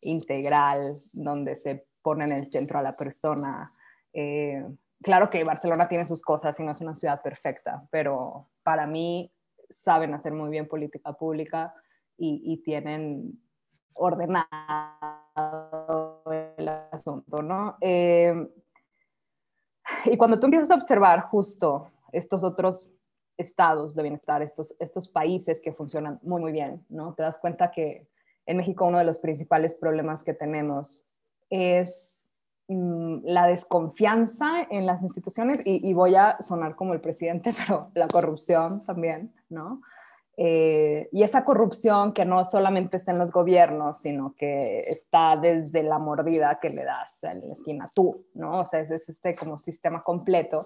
integral, 0.00 0.98
donde 1.12 1.56
se 1.56 1.86
pone 2.02 2.24
en 2.24 2.32
el 2.32 2.46
centro 2.46 2.78
a 2.78 2.82
la 2.82 2.92
persona. 2.92 3.72
Eh, 4.12 4.64
claro 5.02 5.28
que 5.30 5.44
Barcelona 5.44 5.88
tiene 5.88 6.06
sus 6.06 6.22
cosas 6.22 6.58
y 6.60 6.62
no 6.62 6.72
es 6.72 6.80
una 6.80 6.94
ciudad 6.94 7.22
perfecta, 7.22 7.86
pero 7.90 8.48
para 8.62 8.86
mí 8.86 9.32
saben 9.68 10.14
hacer 10.14 10.32
muy 10.32 10.50
bien 10.50 10.68
política 10.68 11.12
pública 11.12 11.74
y 12.22 12.58
tienen 12.58 13.40
ordenado 13.94 14.48
el 16.56 16.68
asunto, 16.90 17.42
¿no? 17.42 17.76
Eh, 17.80 18.48
y 20.06 20.16
cuando 20.16 20.38
tú 20.38 20.46
empiezas 20.46 20.70
a 20.70 20.74
observar 20.74 21.22
justo 21.22 21.88
estos 22.12 22.44
otros 22.44 22.92
estados 23.36 23.94
de 23.94 24.02
bienestar, 24.02 24.42
estos, 24.42 24.74
estos 24.78 25.08
países 25.08 25.60
que 25.60 25.72
funcionan 25.72 26.20
muy, 26.22 26.40
muy 26.40 26.52
bien, 26.52 26.84
¿no? 26.88 27.14
Te 27.14 27.22
das 27.22 27.38
cuenta 27.38 27.70
que 27.70 28.08
en 28.46 28.56
México 28.56 28.84
uno 28.84 28.98
de 28.98 29.04
los 29.04 29.18
principales 29.18 29.74
problemas 29.74 30.22
que 30.22 30.34
tenemos 30.34 31.04
es 31.48 32.26
mm, 32.68 33.20
la 33.24 33.46
desconfianza 33.46 34.66
en 34.70 34.86
las 34.86 35.02
instituciones 35.02 35.64
y, 35.64 35.86
y, 35.88 35.94
voy 35.94 36.14
a 36.14 36.36
sonar 36.40 36.76
como 36.76 36.92
el 36.92 37.00
presidente, 37.00 37.52
pero 37.66 37.90
la 37.94 38.08
corrupción 38.08 38.84
también, 38.84 39.34
¿no? 39.48 39.80
Eh, 40.42 41.10
y 41.12 41.22
esa 41.22 41.44
corrupción 41.44 42.14
que 42.14 42.24
no 42.24 42.46
solamente 42.46 42.96
está 42.96 43.12
en 43.12 43.18
los 43.18 43.30
gobiernos, 43.30 43.98
sino 43.98 44.32
que 44.32 44.80
está 44.86 45.36
desde 45.36 45.82
la 45.82 45.98
mordida 45.98 46.58
que 46.58 46.70
le 46.70 46.82
das 46.82 47.22
en 47.24 47.46
la 47.46 47.52
esquina 47.52 47.90
tú, 47.94 48.24
¿no? 48.32 48.60
O 48.60 48.64
sea, 48.64 48.80
es, 48.80 48.90
este 48.90 49.34
como 49.34 49.58
sistema 49.58 50.00
completo. 50.00 50.62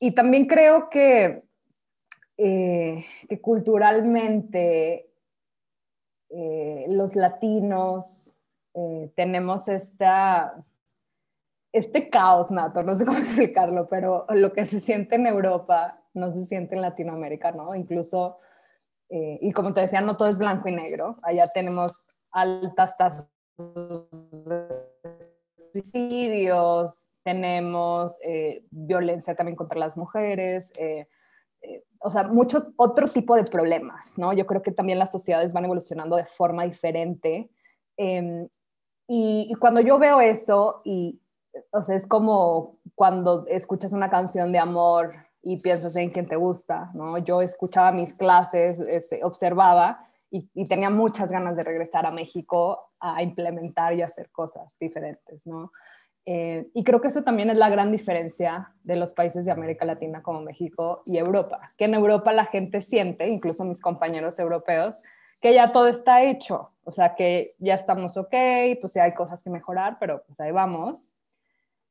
Y 0.00 0.10
también 0.10 0.46
creo 0.46 0.90
que, 0.90 1.44
eh, 2.36 3.04
que 3.28 3.40
culturalmente 3.40 5.12
eh, 6.30 6.86
los 6.88 7.14
latinos 7.14 8.36
tenemos 9.14 9.68
esta, 9.68 10.64
este 11.70 12.10
caos 12.10 12.50
nato, 12.50 12.82
no 12.82 12.96
sé 12.96 13.04
cómo 13.04 13.18
explicarlo, 13.18 13.86
pero 13.88 14.26
lo 14.30 14.52
que 14.52 14.64
se 14.64 14.80
siente 14.80 15.14
en 15.14 15.28
Europa 15.28 16.02
no 16.14 16.32
se 16.32 16.46
siente 16.46 16.74
en 16.74 16.80
Latinoamérica, 16.80 17.52
¿no? 17.52 17.76
Incluso 17.76 18.40
eh, 19.14 19.38
y 19.42 19.52
como 19.52 19.74
te 19.74 19.82
decía, 19.82 20.00
no 20.00 20.16
todo 20.16 20.28
es 20.28 20.38
blanco 20.38 20.70
y 20.70 20.72
negro. 20.72 21.18
Allá 21.22 21.46
tenemos 21.52 22.06
altas 22.30 22.96
tasas 22.96 23.30
de 23.58 24.66
suicidios, 25.70 27.10
tenemos 27.22 28.18
eh, 28.24 28.64
violencia 28.70 29.34
también 29.34 29.54
contra 29.54 29.78
las 29.78 29.98
mujeres, 29.98 30.72
eh, 30.78 31.06
o 32.00 32.10
sea, 32.10 32.22
muchos 32.24 32.66
otro 32.76 33.06
tipo 33.06 33.36
de 33.36 33.44
problemas, 33.44 34.18
¿no? 34.18 34.32
Yo 34.32 34.46
creo 34.46 34.62
que 34.62 34.72
también 34.72 34.98
las 34.98 35.12
sociedades 35.12 35.52
van 35.52 35.66
evolucionando 35.66 36.16
de 36.16 36.24
forma 36.24 36.64
diferente. 36.64 37.50
Em, 37.98 38.48
y, 39.06 39.46
y, 39.50 39.54
cuando 39.56 39.82
yo 39.82 39.98
veo 39.98 40.22
eso, 40.22 40.80
y, 40.84 41.20
o 41.70 41.82
sea, 41.82 41.96
es 41.96 42.06
como 42.06 42.78
cuando 42.94 43.46
escuchas 43.46 43.92
una 43.92 44.10
canción 44.10 44.52
de 44.52 44.58
amor 44.58 45.12
y 45.42 45.60
piensas 45.60 45.96
en 45.96 46.10
quién 46.10 46.26
te 46.26 46.36
gusta, 46.36 46.90
¿no? 46.94 47.18
Yo 47.18 47.42
escuchaba 47.42 47.92
mis 47.92 48.14
clases, 48.14 48.78
este, 48.88 49.24
observaba 49.24 50.06
y, 50.30 50.48
tenía 50.66 50.88
muchas 50.88 51.30
ganas 51.30 51.56
de 51.56 51.64
regresar 51.64 52.06
a 52.06 52.10
México 52.10 52.92
a 53.00 53.22
implementar 53.22 53.92
y 53.94 54.02
hacer 54.02 54.30
cosas 54.30 54.76
diferentes, 54.78 55.46
¿no? 55.46 55.72
Eh, 56.24 56.68
y 56.72 56.84
creo 56.84 57.00
que 57.00 57.08
eso 57.08 57.22
también 57.22 57.50
es 57.50 57.56
la 57.56 57.68
gran 57.68 57.90
diferencia 57.90 58.72
de 58.84 58.94
los 58.94 59.12
países 59.12 59.44
de 59.44 59.50
América 59.50 59.84
Latina 59.84 60.22
como 60.22 60.40
México 60.40 61.02
y 61.04 61.18
Europa, 61.18 61.72
que 61.76 61.86
en 61.86 61.94
Europa 61.94 62.32
la 62.32 62.44
gente 62.44 62.80
siente, 62.80 63.28
incluso 63.28 63.64
mis 63.64 63.80
compañeros 63.80 64.38
europeos, 64.38 65.02
que 65.40 65.52
ya 65.52 65.72
todo 65.72 65.88
está 65.88 66.22
hecho, 66.22 66.70
o 66.84 66.92
sea, 66.92 67.16
que 67.16 67.56
ya 67.58 67.74
estamos 67.74 68.16
ok, 68.16 68.34
pues 68.80 68.94
ya 68.94 69.02
hay 69.02 69.14
cosas 69.14 69.42
que 69.42 69.50
mejorar, 69.50 69.96
pero 69.98 70.22
pues 70.24 70.38
ahí 70.38 70.52
vamos. 70.52 71.14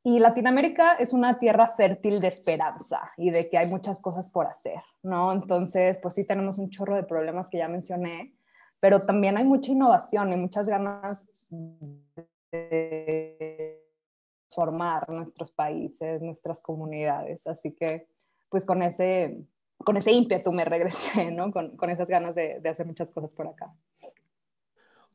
Y 0.03 0.17
Latinoamérica 0.17 0.93
es 0.93 1.13
una 1.13 1.37
tierra 1.37 1.67
fértil 1.67 2.21
de 2.21 2.27
esperanza 2.27 3.11
y 3.17 3.29
de 3.29 3.49
que 3.49 3.57
hay 3.59 3.69
muchas 3.69 4.01
cosas 4.01 4.29
por 4.29 4.47
hacer, 4.47 4.81
¿no? 5.03 5.31
Entonces, 5.31 5.99
pues 5.99 6.15
sí 6.15 6.25
tenemos 6.25 6.57
un 6.57 6.71
chorro 6.71 6.95
de 6.95 7.03
problemas 7.03 7.49
que 7.49 7.59
ya 7.59 7.67
mencioné, 7.67 8.33
pero 8.79 8.99
también 8.99 9.37
hay 9.37 9.43
mucha 9.43 9.71
innovación 9.71 10.33
y 10.33 10.37
muchas 10.37 10.67
ganas 10.67 11.27
de 12.51 13.79
formar 14.49 15.07
nuestros 15.09 15.51
países, 15.51 16.19
nuestras 16.21 16.61
comunidades. 16.61 17.45
Así 17.45 17.71
que, 17.73 18.07
pues 18.49 18.65
con 18.65 18.81
ese, 18.81 19.37
con 19.85 19.97
ese 19.97 20.11
ímpetu 20.11 20.51
me 20.51 20.65
regresé, 20.65 21.29
¿no? 21.29 21.51
Con, 21.51 21.77
con 21.77 21.91
esas 21.91 22.09
ganas 22.09 22.33
de, 22.33 22.59
de 22.59 22.69
hacer 22.69 22.87
muchas 22.87 23.11
cosas 23.11 23.33
por 23.33 23.47
acá. 23.47 23.71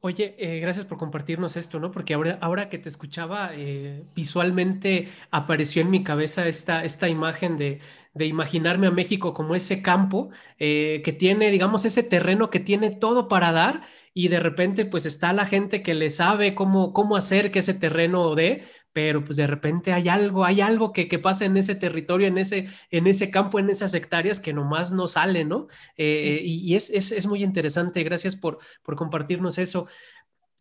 Oye, 0.08 0.36
eh, 0.38 0.60
gracias 0.60 0.86
por 0.86 0.98
compartirnos 0.98 1.56
esto, 1.56 1.80
¿no? 1.80 1.90
Porque 1.90 2.14
ahora, 2.14 2.38
ahora 2.40 2.68
que 2.68 2.78
te 2.78 2.88
escuchaba, 2.88 3.50
eh, 3.54 4.04
visualmente 4.14 5.08
apareció 5.32 5.82
en 5.82 5.90
mi 5.90 6.04
cabeza 6.04 6.46
esta, 6.46 6.84
esta 6.84 7.08
imagen 7.08 7.58
de, 7.58 7.80
de 8.16 8.26
imaginarme 8.26 8.86
a 8.86 8.90
México 8.90 9.34
como 9.34 9.54
ese 9.54 9.82
campo 9.82 10.30
eh, 10.58 11.02
que 11.04 11.12
tiene, 11.12 11.50
digamos, 11.50 11.84
ese 11.84 12.02
terreno 12.02 12.50
que 12.50 12.60
tiene 12.60 12.90
todo 12.90 13.28
para 13.28 13.52
dar 13.52 13.82
y 14.14 14.28
de 14.28 14.40
repente 14.40 14.86
pues 14.86 15.04
está 15.04 15.34
la 15.34 15.44
gente 15.44 15.82
que 15.82 15.92
le 15.92 16.08
sabe 16.08 16.54
cómo, 16.54 16.94
cómo 16.94 17.16
hacer 17.16 17.52
que 17.52 17.58
ese 17.58 17.74
terreno 17.74 18.34
dé, 18.34 18.64
pero 18.94 19.22
pues 19.22 19.36
de 19.36 19.46
repente 19.46 19.92
hay 19.92 20.08
algo, 20.08 20.46
hay 20.46 20.62
algo 20.62 20.94
que, 20.94 21.06
que 21.06 21.18
pasa 21.18 21.44
en 21.44 21.58
ese 21.58 21.74
territorio, 21.74 22.26
en 22.26 22.38
ese, 22.38 22.66
en 22.90 23.06
ese 23.06 23.30
campo, 23.30 23.58
en 23.58 23.68
esas 23.68 23.92
hectáreas 23.92 24.40
que 24.40 24.54
nomás 24.54 24.90
no 24.92 25.06
sale, 25.06 25.44
¿no? 25.44 25.66
Eh, 25.98 26.40
y, 26.42 26.74
es, 26.74 26.88
es, 26.88 27.12
es, 27.12 27.26
muy 27.26 27.44
interesante, 27.44 28.02
gracias 28.04 28.36
por, 28.36 28.58
por 28.82 28.96
compartirnos 28.96 29.58
eso. 29.58 29.86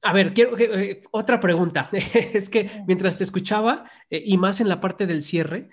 A 0.01 0.11
ver, 0.11 0.33
quiero 0.33 0.57
eh, 0.57 1.01
otra 1.11 1.39
pregunta. 1.39 1.89
es 2.33 2.49
que 2.49 2.69
mientras 2.87 3.17
te 3.17 3.23
escuchaba, 3.23 3.89
eh, 4.09 4.21
y 4.25 4.37
más 4.37 4.59
en 4.59 4.67
la 4.67 4.81
parte 4.81 5.07
del 5.07 5.21
cierre, 5.21 5.69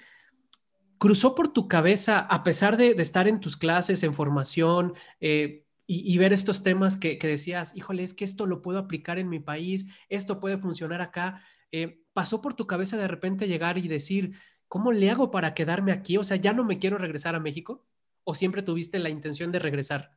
cruzó 1.02 1.34
por 1.34 1.52
tu 1.52 1.66
cabeza, 1.66 2.20
a 2.20 2.44
pesar 2.44 2.76
de, 2.76 2.92
estar 2.92 3.26
en 3.26 3.40
tus 3.40 3.56
clases, 3.56 4.04
en 4.04 4.14
formación, 4.14 4.94
y, 5.20 5.64
y, 5.88 6.16
ver 6.16 6.32
estos 6.32 6.62
temas 6.62 6.96
que, 6.96 7.18
decías, 7.20 7.76
híjole, 7.76 8.04
es 8.04 8.14
que 8.14 8.24
esto 8.24 8.46
lo 8.46 8.62
puedo 8.62 8.78
aplicar 8.78 9.18
en 9.18 9.28
mi 9.28 9.40
país, 9.40 9.88
esto 10.08 10.38
puede 10.38 10.58
funcionar 10.58 11.02
acá. 11.02 11.42
Eh, 11.72 12.04
¿pasó 12.12 12.40
por 12.40 12.54
tu 12.54 12.68
cabeza 12.68 12.96
de 12.96 13.08
repente 13.08 13.48
llegar 13.48 13.78
y 13.78 13.88
decir, 13.88 14.36
¿cómo 14.68 14.92
le 14.92 15.10
hago 15.10 15.32
para 15.32 15.54
quedarme 15.54 15.90
aquí? 15.90 16.18
O 16.18 16.22
sea, 16.22 16.36
¿ya 16.36 16.52
no 16.52 16.62
me 16.62 16.78
quiero 16.78 16.98
regresar 16.98 17.34
a 17.34 17.40
México? 17.40 17.84
¿O 18.22 18.36
siempre 18.36 18.62
tuviste 18.62 19.00
la 19.00 19.10
intención 19.10 19.50
de 19.50 19.58
regresar? 19.58 20.12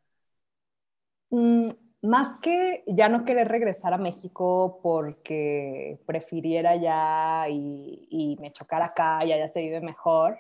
Mm, 1.32 1.70
más 2.04 2.38
que 2.38 2.84
ya 2.86 3.10
no 3.10 3.26
querer 3.26 3.48
regresar 3.48 3.92
a 3.96 3.98
México 3.98 4.80
porque 4.84 6.00
prefiriera 6.06 6.76
ya 6.76 7.50
y, 7.50 8.38
me 8.40 8.52
chocara 8.52 8.86
acá 8.86 9.26
y 9.26 9.32
allá 9.32 9.48
se 9.48 9.62
vive 9.62 9.82
mejor, 9.82 10.38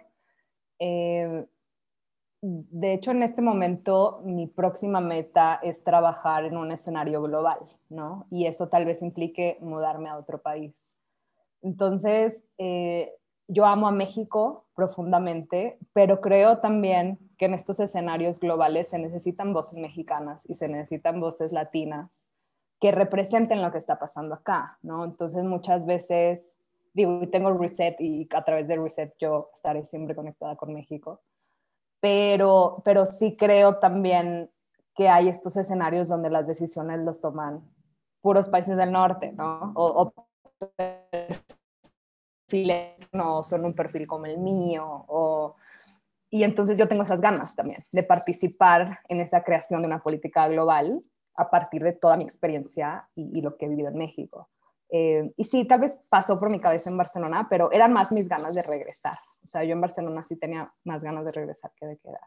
eh, 0.79 1.45
de 2.47 2.93
hecho, 2.93 3.11
en 3.11 3.23
este 3.23 3.41
momento 3.41 4.21
mi 4.23 4.45
próxima 4.45 5.01
meta 5.01 5.59
es 5.63 5.83
trabajar 5.83 6.45
en 6.45 6.57
un 6.57 6.71
escenario 6.71 7.21
global, 7.23 7.59
¿no? 7.89 8.27
Y 8.29 8.45
eso 8.45 8.67
tal 8.67 8.85
vez 8.85 9.01
implique 9.01 9.57
mudarme 9.61 10.09
a 10.09 10.17
otro 10.17 10.41
país. 10.41 10.95
Entonces, 11.63 12.45
eh, 12.59 13.11
yo 13.47 13.65
amo 13.65 13.87
a 13.87 13.91
México 13.91 14.65
profundamente, 14.75 15.79
pero 15.93 16.21
creo 16.21 16.59
también 16.59 17.17
que 17.37 17.45
en 17.45 17.55
estos 17.55 17.79
escenarios 17.79 18.39
globales 18.39 18.89
se 18.89 18.99
necesitan 18.99 19.53
voces 19.53 19.79
mexicanas 19.79 20.47
y 20.47 20.53
se 20.53 20.67
necesitan 20.67 21.19
voces 21.19 21.51
latinas 21.51 22.25
que 22.79 22.91
representen 22.91 23.63
lo 23.63 23.71
que 23.71 23.79
está 23.79 23.97
pasando 23.97 24.35
acá, 24.35 24.77
¿no? 24.83 25.03
Entonces, 25.03 25.43
muchas 25.43 25.87
veces, 25.87 26.55
digo, 26.95 27.29
tengo 27.29 27.53
Reset 27.53 27.95
y 27.99 28.27
a 28.33 28.43
través 28.43 28.67
de 28.67 28.77
Reset 28.77 29.13
yo 29.19 29.51
estaré 29.53 29.85
siempre 29.85 30.15
conectada 30.15 30.55
con 30.55 30.73
México 30.73 31.21
pero, 32.05 32.83
pero 32.85 33.07
sí 33.07 33.35
creo 33.35 33.79
también 33.79 34.51
que 34.93 35.09
hay 35.09 35.27
estos 35.27 35.57
escenarios 35.57 36.07
donde 36.07 36.29
las 36.29 36.45
decisiones 36.45 36.99
los 36.99 37.19
toman 37.19 37.63
puros 38.21 38.47
países 38.47 38.77
del 38.77 38.91
norte, 38.91 39.31
¿no? 39.31 39.73
O, 39.75 40.13
perfiles 42.47 42.95
no 43.11 43.41
son 43.41 43.65
un 43.65 43.73
perfil 43.73 44.05
como 44.05 44.27
el 44.27 44.37
mío, 44.37 44.85
o, 45.07 45.55
y 46.29 46.43
entonces 46.43 46.77
yo 46.77 46.87
tengo 46.87 47.01
esas 47.01 47.21
ganas 47.21 47.55
también 47.55 47.83
de 47.91 48.03
participar 48.03 48.99
en 49.09 49.19
esa 49.19 49.43
creación 49.43 49.81
de 49.81 49.87
una 49.87 50.03
política 50.03 50.47
global 50.47 51.03
a 51.33 51.49
partir 51.49 51.81
de 51.81 51.93
toda 51.93 52.17
mi 52.17 52.23
experiencia 52.25 53.09
y, 53.15 53.39
y 53.39 53.41
lo 53.41 53.57
que 53.57 53.65
he 53.65 53.69
vivido 53.69 53.89
en 53.89 53.97
México. 53.97 54.47
Eh, 54.89 55.31
y 55.35 55.43
sí, 55.43 55.65
tal 55.65 55.81
vez 55.81 55.99
pasó 56.09 56.39
por 56.39 56.51
mi 56.51 56.59
cabeza 56.59 56.89
en 56.89 56.97
Barcelona, 56.97 57.47
pero 57.49 57.71
eran 57.71 57.93
más 57.93 58.11
mis 58.11 58.29
ganas 58.29 58.55
de 58.55 58.61
regresar. 58.61 59.17
O 59.43 59.47
sea, 59.47 59.63
yo 59.63 59.73
en 59.73 59.81
Barcelona 59.81 60.23
sí 60.23 60.35
tenía 60.35 60.73
más 60.83 61.03
ganas 61.03 61.25
de 61.25 61.31
regresar 61.31 61.71
que 61.75 61.85
de 61.85 61.97
quedar. 61.97 62.21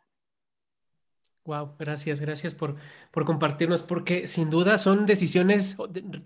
Wow, 1.48 1.76
gracias, 1.78 2.20
gracias 2.20 2.54
por, 2.54 2.76
por 3.10 3.24
compartirnos, 3.24 3.82
porque 3.82 4.28
sin 4.28 4.50
duda 4.50 4.76
son 4.76 5.06
decisiones, 5.06 5.78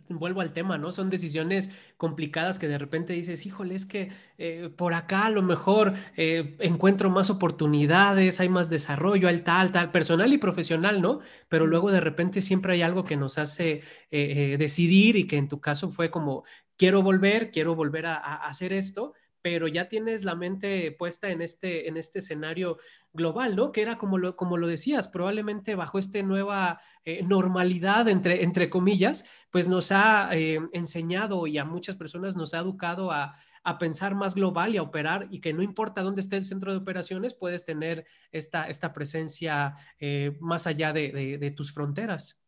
vuelvo 0.08 0.40
al 0.40 0.52
tema, 0.52 0.78
¿no? 0.78 0.90
Son 0.90 1.10
decisiones 1.10 1.70
complicadas 1.96 2.58
que 2.58 2.66
de 2.66 2.76
repente 2.76 3.12
dices, 3.12 3.46
híjole, 3.46 3.76
es 3.76 3.86
que 3.86 4.10
eh, 4.36 4.68
por 4.76 4.94
acá 4.94 5.26
a 5.26 5.30
lo 5.30 5.42
mejor 5.42 5.92
eh, 6.16 6.56
encuentro 6.58 7.08
más 7.08 7.30
oportunidades, 7.30 8.40
hay 8.40 8.48
más 8.48 8.68
desarrollo, 8.68 9.28
hay 9.28 9.42
tal, 9.42 9.70
tal, 9.70 9.92
personal 9.92 10.32
y 10.32 10.38
profesional, 10.38 11.00
¿no? 11.00 11.20
Pero 11.48 11.68
luego 11.68 11.92
de 11.92 12.00
repente 12.00 12.40
siempre 12.40 12.72
hay 12.72 12.82
algo 12.82 13.04
que 13.04 13.16
nos 13.16 13.38
hace 13.38 13.82
eh, 14.10 14.56
decidir 14.58 15.14
y 15.14 15.28
que 15.28 15.36
en 15.36 15.46
tu 15.46 15.60
caso 15.60 15.92
fue 15.92 16.10
como, 16.10 16.42
quiero 16.76 17.00
volver, 17.00 17.52
quiero 17.52 17.76
volver 17.76 18.06
a 18.06 18.16
hacer 18.44 18.72
esto 18.72 19.14
pero 19.42 19.66
ya 19.66 19.88
tienes 19.88 20.24
la 20.24 20.36
mente 20.36 20.92
puesta 20.92 21.28
en 21.30 21.42
este, 21.42 21.88
en 21.88 21.96
este 21.96 22.20
escenario 22.20 22.78
global, 23.12 23.56
¿no? 23.56 23.72
Que 23.72 23.82
era 23.82 23.98
como 23.98 24.16
lo, 24.16 24.36
como 24.36 24.56
lo 24.56 24.68
decías, 24.68 25.08
probablemente 25.08 25.74
bajo 25.74 25.98
esta 25.98 26.22
nueva 26.22 26.80
eh, 27.04 27.22
normalidad, 27.24 28.08
entre, 28.08 28.44
entre 28.44 28.70
comillas, 28.70 29.24
pues 29.50 29.68
nos 29.68 29.90
ha 29.90 30.30
eh, 30.32 30.60
enseñado 30.72 31.46
y 31.48 31.58
a 31.58 31.64
muchas 31.64 31.96
personas 31.96 32.36
nos 32.36 32.54
ha 32.54 32.58
educado 32.58 33.10
a, 33.10 33.34
pensar 33.78 34.16
más 34.16 34.34
global 34.34 34.74
y 34.74 34.78
a 34.78 34.82
operar 34.82 35.28
y 35.30 35.40
que 35.40 35.52
no 35.52 35.62
importa 35.62 36.02
dónde 36.02 36.20
esté 36.20 36.36
el 36.36 36.44
centro 36.44 36.72
de 36.72 36.78
operaciones, 36.78 37.32
puedes 37.32 37.64
tener 37.64 38.04
esta, 38.32 38.66
esta 38.66 38.92
presencia 38.92 39.76
eh, 40.00 40.36
más 40.40 40.66
allá 40.66 40.92
de, 40.92 41.54
tus 41.56 41.72
fronteras. 41.72 42.42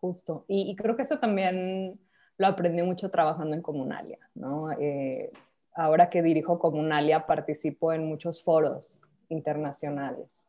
Justo. 0.00 0.46
Y, 0.48 0.74
creo 0.76 0.96
que 0.96 1.02
eso 1.02 1.18
también 1.18 2.00
lo 2.38 2.46
aprendí 2.46 2.80
mucho 2.80 3.10
trabajando 3.10 3.54
en 3.54 3.60
Comunalia, 3.60 4.18
¿no? 4.34 4.70
Ahora 5.74 6.10
que 6.10 6.22
dirijo 6.22 6.58
Comunalia, 6.58 7.26
participo 7.26 7.92
en 7.92 8.06
muchos 8.06 8.42
foros 8.42 9.00
internacionales. 9.28 10.48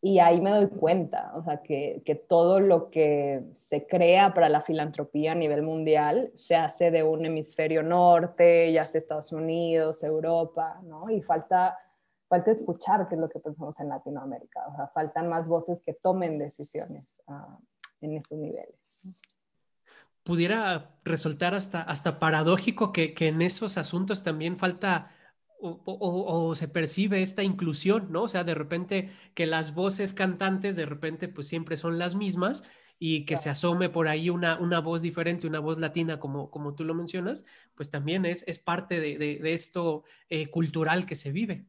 Y 0.00 0.18
ahí 0.18 0.40
me 0.40 0.50
doy 0.50 0.68
cuenta, 0.68 1.32
o 1.34 1.42
sea, 1.42 1.62
que, 1.62 2.02
que, 2.04 2.14
todo 2.14 2.60
lo 2.60 2.90
que 2.90 3.42
se 3.56 3.86
crea 3.86 4.34
para 4.34 4.50
la 4.50 4.60
filantropía 4.60 5.32
a 5.32 5.34
nivel 5.34 5.62
mundial 5.62 6.30
se 6.34 6.56
hace 6.56 6.90
de 6.90 7.02
un 7.02 7.24
hemisferio 7.24 7.82
norte, 7.82 8.70
ya 8.70 8.84
sea 8.84 9.00
Estados 9.00 9.32
Unidos, 9.32 10.02
Europa, 10.02 10.78
¿no? 10.82 11.08
Y 11.08 11.22
falta, 11.22 11.78
falta 12.28 12.50
escuchar 12.50 13.08
qué 13.08 13.14
es 13.14 13.20
lo 13.20 13.30
que 13.30 13.40
pensamos 13.40 13.80
en 13.80 13.88
Latinoamérica, 13.88 14.66
o 14.68 14.76
sea, 14.76 14.88
faltan 14.88 15.26
más 15.26 15.48
voces 15.48 15.80
que 15.80 15.94
tomen 15.94 16.38
decisiones 16.38 17.22
uh, 17.28 17.56
en 18.02 18.18
esos 18.18 18.36
niveles 18.36 18.76
pudiera 20.24 20.98
resultar 21.04 21.54
hasta, 21.54 21.82
hasta 21.82 22.18
paradójico 22.18 22.92
que, 22.92 23.14
en 23.18 23.42
esos 23.42 23.78
asuntos 23.78 24.22
también 24.22 24.56
falta 24.56 25.12
o, 25.60 26.54
se 26.54 26.68
percibe 26.68 27.22
esta 27.22 27.42
inclusión, 27.42 28.12
¿no? 28.12 28.24
O 28.24 28.28
sea, 28.28 28.44
de 28.44 28.54
repente 28.54 29.10
que 29.34 29.46
las 29.46 29.74
voces 29.74 30.12
cantantes 30.12 30.76
de 30.76 30.84
repente 30.84 31.28
pues 31.28 31.46
siempre 31.46 31.76
son 31.76 31.98
las 31.98 32.16
mismas 32.16 32.64
y 32.98 33.24
que 33.24 33.38
se 33.38 33.50
asome 33.50 33.88
por 33.88 34.08
ahí 34.08 34.28
una, 34.28 34.58
una 34.58 34.80
voz 34.80 35.00
diferente, 35.00 35.46
una 35.46 35.60
voz 35.60 35.78
latina 35.78 36.20
como, 36.20 36.50
como 36.50 36.74
tú 36.74 36.84
lo 36.84 36.94
mencionas, 36.94 37.46
pues 37.74 37.90
también 37.90 38.26
es, 38.26 38.44
es 38.46 38.58
parte 38.58 39.00
de, 39.00 39.40
esto 39.54 40.04
eh, 40.28 40.50
cultural 40.50 41.06
que 41.06 41.14
se 41.14 41.32
vive. 41.32 41.66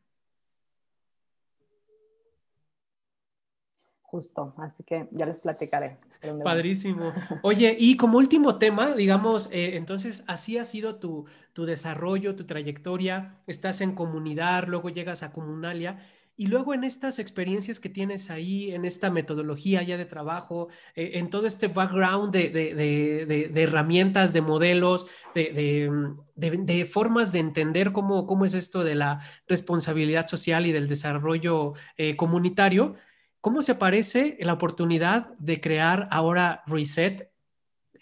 Justo, 4.01 4.53
así 4.57 4.83
que 4.83 5.07
ya 5.11 5.25
les 5.25 5.41
platicaré. 5.41 5.99
Padrísimo. 6.43 7.11
Oye, 7.41 7.75
y 7.79 7.97
como 7.97 8.17
último 8.17 8.57
tema, 8.57 8.95
digamos, 8.95 9.49
eh, 9.51 9.75
entonces 9.75 10.23
así 10.27 10.57
ha 10.57 10.65
sido 10.65 10.95
tu, 10.95 11.25
tu 11.53 11.65
desarrollo, 11.65 12.35
tu 12.35 12.45
trayectoria, 12.45 13.37
estás 13.47 13.81
en 13.81 13.95
comunidad, 13.95 14.67
luego 14.67 14.89
llegas 14.89 15.23
a 15.23 15.31
comunalia. 15.31 15.99
Y 16.37 16.47
luego 16.47 16.73
en 16.73 16.83
estas 16.83 17.17
experiencias 17.19 17.79
que 17.79 17.87
tienes 17.87 18.29
ahí, 18.29 18.71
en 18.73 18.83
esta 18.83 19.09
metodología 19.09 19.83
ya 19.83 19.95
de 19.95 20.03
trabajo, 20.03 20.67
eh, 20.93 21.11
en 21.13 21.29
todo 21.29 21.47
este 21.47 21.69
background 21.69 22.33
de, 22.33 22.49
de, 22.49 23.25
de, 23.25 23.63
herramientas, 23.63 24.33
de 24.33 24.41
modelos, 24.41 25.07
de, 25.33 26.89
formas 26.91 27.31
de 27.31 27.39
entender 27.39 27.93
cómo, 27.93 28.27
cómo 28.27 28.43
es 28.43 28.53
esto 28.53 28.83
de 28.83 28.95
la 28.95 29.19
responsabilidad 29.47 30.27
social 30.27 30.65
y 30.65 30.73
del 30.73 30.89
desarrollo 30.89 31.73
eh, 31.95 32.17
comunitario, 32.17 32.95
¿Cómo 33.45 33.61
se 33.61 33.75
parece 33.75 34.37
la 34.39 34.53
oportunidad 34.53 35.27
de 35.37 35.61
crear 35.61 36.07
ahora 36.09 36.63
Reset 36.65 37.21
eh, 37.21 37.29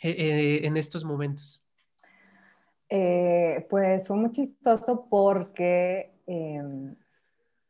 eh, 0.02 0.62
en 0.66 0.78
estos 0.78 1.04
momentos? 1.04 1.68
Eh, 2.88 3.68
pues 3.70 4.08
fue 4.08 4.16
muy 4.16 4.32
chistoso 4.32 5.06
porque 5.10 6.14
em, 6.28 6.96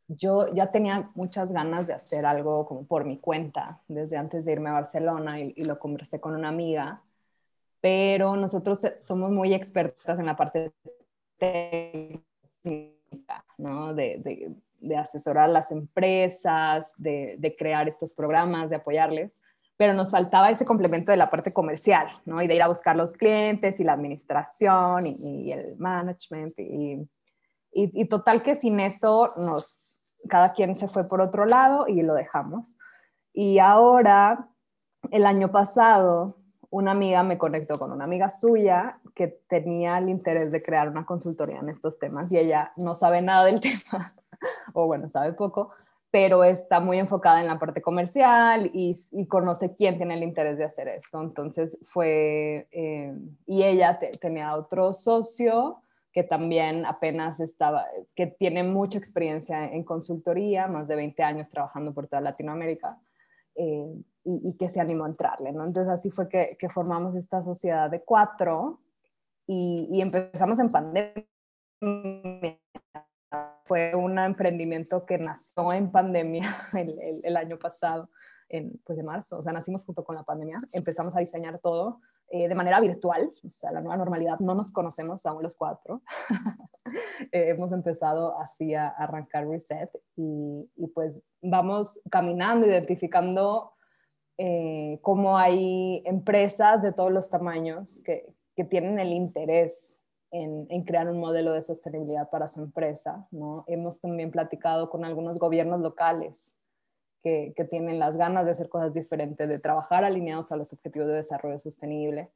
yo 0.06 0.54
ya 0.54 0.70
tenía 0.70 1.10
muchas 1.16 1.50
ganas 1.50 1.88
de 1.88 1.94
hacer 1.94 2.24
algo 2.24 2.64
como 2.64 2.84
por 2.84 3.04
mi 3.04 3.18
cuenta 3.18 3.82
desde 3.88 4.18
antes 4.18 4.44
de 4.44 4.52
irme 4.52 4.70
a 4.70 4.74
Barcelona 4.74 5.40
y, 5.40 5.64
lo 5.64 5.76
conversé 5.80 6.20
con 6.20 6.36
una 6.36 6.50
amiga, 6.50 7.02
pero 7.80 8.36
nosotros 8.36 8.82
somos 9.00 9.32
muy 9.32 9.52
expertas 9.52 10.20
en 10.20 10.26
la 10.26 10.36
parte 10.36 10.72
técnica, 11.38 12.22
¿no? 13.58 13.92
de 13.94 14.54
asesorar 14.96 15.44
a 15.44 15.52
las 15.52 15.70
empresas, 15.70 16.92
de, 16.96 17.54
crear 17.58 17.88
estos 17.88 18.12
programas, 18.12 18.70
de 18.70 18.76
apoyarles, 18.76 19.40
pero 19.76 19.92
nos 19.92 20.10
faltaba 20.10 20.50
ese 20.50 20.64
complemento 20.64 21.10
de 21.10 21.16
la 21.16 21.30
parte 21.30 21.52
comercial, 21.52 22.06
¿no? 22.24 22.40
Y 22.42 22.46
de 22.46 22.54
ir 22.54 22.62
a 22.62 22.68
buscar 22.68 22.96
los 22.96 23.14
clientes 23.14 23.80
y 23.80 23.84
la 23.84 23.94
administración 23.94 25.06
y, 25.06 25.50
el 25.52 25.76
management. 25.78 26.58
Y, 26.58 27.08
y, 27.72 28.04
total 28.06 28.42
que 28.42 28.54
sin 28.54 28.78
eso 28.78 29.28
nos, 29.36 29.80
cada 30.28 30.52
quien 30.52 30.76
se 30.76 30.86
fue 30.86 31.08
por 31.08 31.20
otro 31.20 31.44
lado 31.44 31.86
y 31.88 32.02
lo 32.02 32.14
dejamos. 32.14 32.76
Y 33.32 33.58
ahora, 33.58 34.48
el 35.10 35.26
año 35.26 35.50
pasado, 35.50 36.36
una 36.74 36.90
amiga 36.90 37.22
me 37.22 37.38
conectó 37.38 37.78
con 37.78 37.92
una 37.92 38.04
amiga 38.04 38.30
suya 38.30 38.98
que 39.14 39.28
tenía 39.48 39.96
el 39.98 40.08
interés 40.08 40.50
de 40.50 40.60
crear 40.60 40.88
una 40.88 41.06
consultoría 41.06 41.60
en 41.60 41.68
estos 41.68 42.00
temas 42.00 42.32
y 42.32 42.38
ella 42.38 42.72
no 42.76 42.96
sabe 42.96 43.22
nada 43.22 43.44
del 43.44 43.60
tema 43.60 44.14
o 44.74 44.86
bueno, 44.86 45.08
sabe 45.08 45.32
poco, 45.32 45.70
pero 46.14 46.44
está 46.44 46.78
muy 46.78 47.00
enfocada 47.00 47.40
en 47.40 47.48
la 47.48 47.58
parte 47.58 47.82
comercial 47.82 48.70
y, 48.72 48.94
conoce 49.26 49.74
quién 49.74 49.96
tiene 49.96 50.14
el 50.14 50.22
interés 50.22 50.56
de 50.56 50.64
hacer 50.64 50.86
esto. 50.86 51.20
Entonces 51.20 51.76
fue, 51.82 52.68
eh, 52.70 53.12
y 53.46 53.64
ella 53.64 53.98
tenía 54.20 54.54
otro 54.54 54.92
socio 54.92 55.82
que 56.12 56.22
también 56.22 56.86
apenas 56.86 57.40
estaba, 57.40 57.84
que 58.14 58.28
tiene 58.28 58.62
mucha 58.62 58.96
experiencia 58.96 59.64
en 59.64 59.82
consultoría, 59.82 60.68
más 60.68 60.86
de 60.86 60.94
20 60.94 61.20
años 61.24 61.50
trabajando 61.50 61.92
por 61.92 62.06
toda 62.06 62.22
Latinoamérica, 62.22 62.96
eh, 63.56 63.92
y, 64.22 64.56
que 64.56 64.68
se 64.68 64.80
animó 64.80 65.06
a 65.06 65.08
entrarle, 65.08 65.50
¿no? 65.50 65.64
Entonces 65.64 65.92
así 65.92 66.12
fue 66.12 66.28
que, 66.28 66.56
formamos 66.68 67.16
esta 67.16 67.42
sociedad 67.42 67.90
de 67.90 68.04
cuatro 68.04 68.78
y, 69.48 69.88
y 69.90 70.00
empezamos 70.00 70.60
en 70.60 70.70
pandemia 70.70 71.26
fue 73.74 73.92
un 73.92 74.16
emprendimiento 74.20 75.04
que 75.04 75.18
nació 75.18 75.72
en 75.72 75.90
pandemia 75.90 76.48
el, 77.24 77.36
año 77.36 77.58
pasado. 77.58 78.08
en, 78.48 78.80
pues 78.84 78.96
de 78.96 79.02
marzo, 79.02 79.38
o 79.38 79.42
sea, 79.42 79.52
nacimos 79.52 79.84
junto 79.84 80.04
con 80.04 80.14
la 80.14 80.22
pandemia, 80.22 80.60
empezamos 80.72 81.16
a 81.16 81.18
diseñar 81.18 81.58
todo 81.58 81.98
eh, 82.30 82.46
de 82.46 82.54
manera 82.54 82.78
virtual, 82.78 83.32
o 83.44 83.50
sea, 83.50 83.72
la 83.72 83.80
nueva 83.80 83.96
normalidad, 83.96 84.38
no 84.38 84.54
nos 84.54 84.70
conocemos 84.70 85.26
aún 85.26 85.42
los 85.42 85.56
cuatro. 85.56 86.02
Eh, 87.32 87.50
hemos 87.50 87.72
empezado 87.72 88.38
así 88.38 88.74
a 88.74 88.88
arrancar 88.88 89.48
Reset 89.48 89.88
y, 90.16 90.68
y 90.76 90.86
pues 90.88 91.22
vamos 91.40 91.98
caminando, 92.10 92.66
identificando 92.66 93.72
eh, 94.36 94.98
cómo 95.00 95.38
hay 95.38 96.02
empresas 96.04 96.82
de 96.82 96.92
todos 96.92 97.10
los 97.10 97.30
tamaños 97.30 98.02
que, 98.04 98.26
que 98.54 98.64
tienen 98.64 98.98
el 98.98 99.12
interés 99.12 99.98
en, 100.34 100.66
en, 100.68 100.82
crear 100.82 101.08
un 101.08 101.20
modelo 101.20 101.52
de 101.52 101.62
sostenibilidad 101.62 102.28
para 102.28 102.48
su 102.48 102.60
empresa. 102.60 103.28
¿no? 103.30 103.64
Hemos 103.68 104.00
también 104.00 104.32
platicado 104.32 104.90
con 104.90 105.04
algunos 105.04 105.38
gobiernos 105.38 105.80
locales 105.80 106.56
que, 107.22 107.54
que, 107.56 107.64
tienen 107.64 108.00
las 108.00 108.16
ganas 108.16 108.44
de 108.44 108.50
hacer 108.50 108.68
cosas 108.68 108.92
diferentes, 108.92 109.48
de 109.48 109.60
trabajar 109.60 110.04
alineados 110.04 110.50
a 110.50 110.56
los 110.56 110.72
objetivos 110.72 111.06
de 111.06 111.14
desarrollo 111.14 111.60
sostenible. 111.60 112.32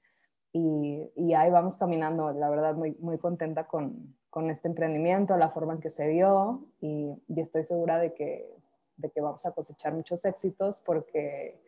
Y, 0.52 1.10
y 1.16 1.34
ahí 1.34 1.50
vamos 1.50 1.76
caminando, 1.76 2.30
la 2.32 2.48
verdad, 2.48 2.74
muy, 2.74 2.96
muy 3.00 3.18
contenta 3.18 3.66
con, 3.66 4.16
con, 4.30 4.48
este 4.48 4.68
emprendimiento, 4.68 5.36
la 5.36 5.50
forma 5.50 5.74
en 5.74 5.80
que 5.80 5.90
se 5.90 6.08
dio 6.08 6.64
y, 6.80 7.12
y 7.26 7.40
estoy 7.40 7.64
segura 7.64 7.98
de 7.98 8.14
que, 8.14 8.48
de 8.96 9.10
que 9.10 9.20
vamos 9.20 9.44
a 9.44 9.50
cosechar 9.50 9.92
muchos 9.92 10.24
éxitos 10.24 10.80
porque 10.80 11.60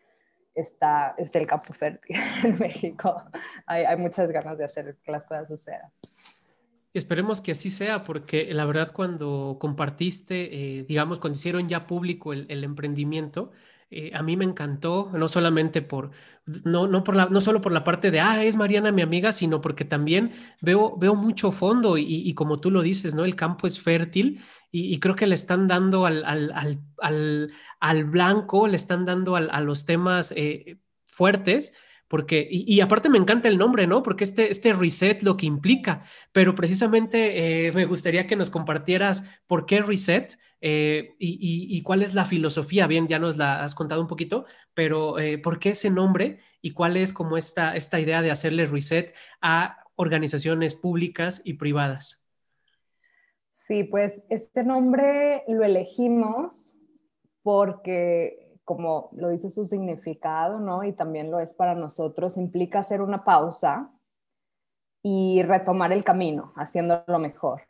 está, 0.54 1.14
está 1.18 1.38
el 1.38 1.46
campo 1.46 1.72
fértil 1.72 2.16
en 2.44 2.58
México. 2.58 3.22
Hay, 3.66 3.84
hay 3.84 3.96
muchas 3.96 4.30
ganas 4.30 4.58
de 4.58 4.64
hacer 4.64 4.96
que 5.02 5.12
las 5.12 5.26
cosas 5.26 5.48
sucedan. 5.48 5.90
Esperemos 6.92 7.40
que 7.40 7.52
así 7.52 7.70
sea, 7.70 8.02
porque 8.02 8.52
la 8.52 8.64
verdad 8.64 8.90
cuando 8.92 9.58
compartiste, 9.60 10.78
eh, 10.78 10.84
digamos, 10.84 11.20
cuando 11.20 11.38
hicieron 11.38 11.68
ya 11.68 11.86
público 11.86 12.32
el, 12.32 12.46
el 12.48 12.64
emprendimiento, 12.64 13.52
eh, 13.90 14.12
a 14.14 14.22
mí 14.22 14.36
me 14.36 14.44
encantó, 14.44 15.10
no 15.12 15.26
solamente 15.28 15.82
por, 15.82 16.10
no, 16.46 16.86
no, 16.86 17.02
por 17.02 17.16
la, 17.16 17.26
no 17.26 17.40
solo 17.40 17.60
por 17.60 17.72
la 17.72 17.82
parte 17.84 18.10
de, 18.10 18.20
ah, 18.20 18.44
es 18.44 18.56
Mariana 18.56 18.92
mi 18.92 19.02
amiga, 19.02 19.32
sino 19.32 19.60
porque 19.60 19.84
también 19.84 20.30
veo, 20.60 20.96
veo 20.96 21.14
mucho 21.16 21.50
fondo 21.50 21.98
y, 21.98 22.04
y 22.06 22.34
como 22.34 22.58
tú 22.60 22.70
lo 22.70 22.82
dices, 22.82 23.14
¿no? 23.14 23.24
El 23.24 23.36
campo 23.36 23.66
es 23.66 23.80
fértil 23.80 24.40
y, 24.70 25.00
creo 25.00 25.16
que 25.16 25.26
le 25.26 25.34
están 25.34 25.66
dando 25.66 26.06
al, 26.06 26.24
al, 26.24 26.52
al, 26.54 26.80
al, 26.98 27.50
al 27.80 28.04
blanco, 28.04 28.68
le 28.68 28.76
están 28.76 29.04
dando 29.04 29.34
a 29.34 29.60
los 29.60 29.84
temas 29.86 30.32
eh, 30.36 30.78
fuertes 31.06 31.72
porque, 32.10 32.48
y, 32.50 32.80
aparte 32.80 33.08
me 33.08 33.18
encanta 33.18 33.46
el 33.46 33.56
nombre, 33.56 33.86
¿no? 33.86 34.02
Porque 34.02 34.24
este, 34.24 34.50
este 34.50 34.72
reset 34.72 35.22
lo 35.22 35.36
que 35.36 35.46
implica, 35.46 36.02
pero 36.32 36.56
precisamente 36.56 37.68
eh, 37.68 37.70
me 37.70 37.84
gustaría 37.84 38.26
que 38.26 38.34
nos 38.34 38.50
compartieras 38.50 39.30
por 39.46 39.64
qué 39.64 39.80
reset 39.80 40.36
eh, 40.60 41.14
y, 41.20 41.34
y, 41.34 41.76
y, 41.76 41.82
cuál 41.82 42.02
es 42.02 42.12
la 42.14 42.24
filosofía. 42.24 42.88
Bien, 42.88 43.06
ya 43.06 43.20
nos 43.20 43.36
la 43.36 43.62
has 43.62 43.76
contado 43.76 44.00
un 44.00 44.08
poquito, 44.08 44.44
pero 44.74 45.20
eh, 45.20 45.38
por 45.38 45.60
qué 45.60 45.70
ese 45.70 45.88
nombre 45.88 46.40
y 46.60 46.72
cuál 46.72 46.96
es 46.96 47.12
como 47.12 47.36
esta, 47.36 47.76
esta 47.76 48.00
idea 48.00 48.22
de 48.22 48.32
hacerle 48.32 48.66
reset 48.66 49.14
a 49.40 49.76
organizaciones 49.94 50.74
públicas 50.74 51.42
y 51.44 51.54
privadas. 51.54 52.26
Sí, 53.68 53.84
pues 53.84 54.24
este 54.30 54.64
nombre 54.64 55.44
lo 55.46 55.62
elegimos 55.62 56.76
porque 57.44 58.49
como 58.70 59.10
lo 59.14 59.30
dice 59.30 59.50
su 59.50 59.66
significado, 59.66 60.60
¿no? 60.60 60.84
Y 60.84 60.92
también 60.92 61.28
lo 61.28 61.40
es 61.40 61.52
para 61.52 61.74
nosotros, 61.74 62.36
implica 62.36 62.78
hacer 62.78 63.02
una 63.02 63.18
pausa 63.24 63.90
y 65.02 65.42
retomar 65.42 65.92
el 65.92 66.04
camino, 66.04 66.52
haciéndolo 66.54 67.18
mejor. 67.18 67.62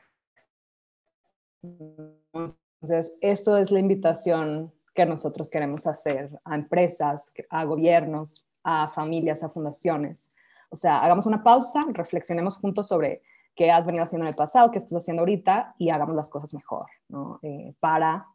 Entonces, 1.62 3.14
eso 3.22 3.56
es 3.56 3.70
la 3.70 3.78
invitación 3.78 4.74
que 4.94 5.06
nosotros 5.06 5.48
queremos 5.48 5.86
hacer 5.86 6.38
a 6.44 6.54
empresas, 6.54 7.32
a 7.48 7.64
gobiernos, 7.64 8.46
a 8.62 8.90
familias, 8.90 9.42
a 9.42 9.48
fundaciones. 9.48 10.30
O 10.68 10.76
sea, 10.76 11.00
hagamos 11.00 11.24
una 11.24 11.42
pausa, 11.42 11.86
reflexionemos 11.94 12.58
juntos 12.58 12.88
sobre 12.88 13.22
qué 13.54 13.70
has 13.70 13.86
venido 13.86 14.04
haciendo 14.04 14.26
en 14.26 14.32
el 14.32 14.36
pasado, 14.36 14.70
qué 14.70 14.76
estás 14.76 14.98
haciendo 14.98 15.22
ahorita 15.22 15.76
y 15.78 15.88
hagamos 15.88 16.14
las 16.14 16.28
cosas 16.28 16.52
mejor, 16.52 16.88
¿no? 17.08 17.38
Eh, 17.40 17.72
para 17.80 18.26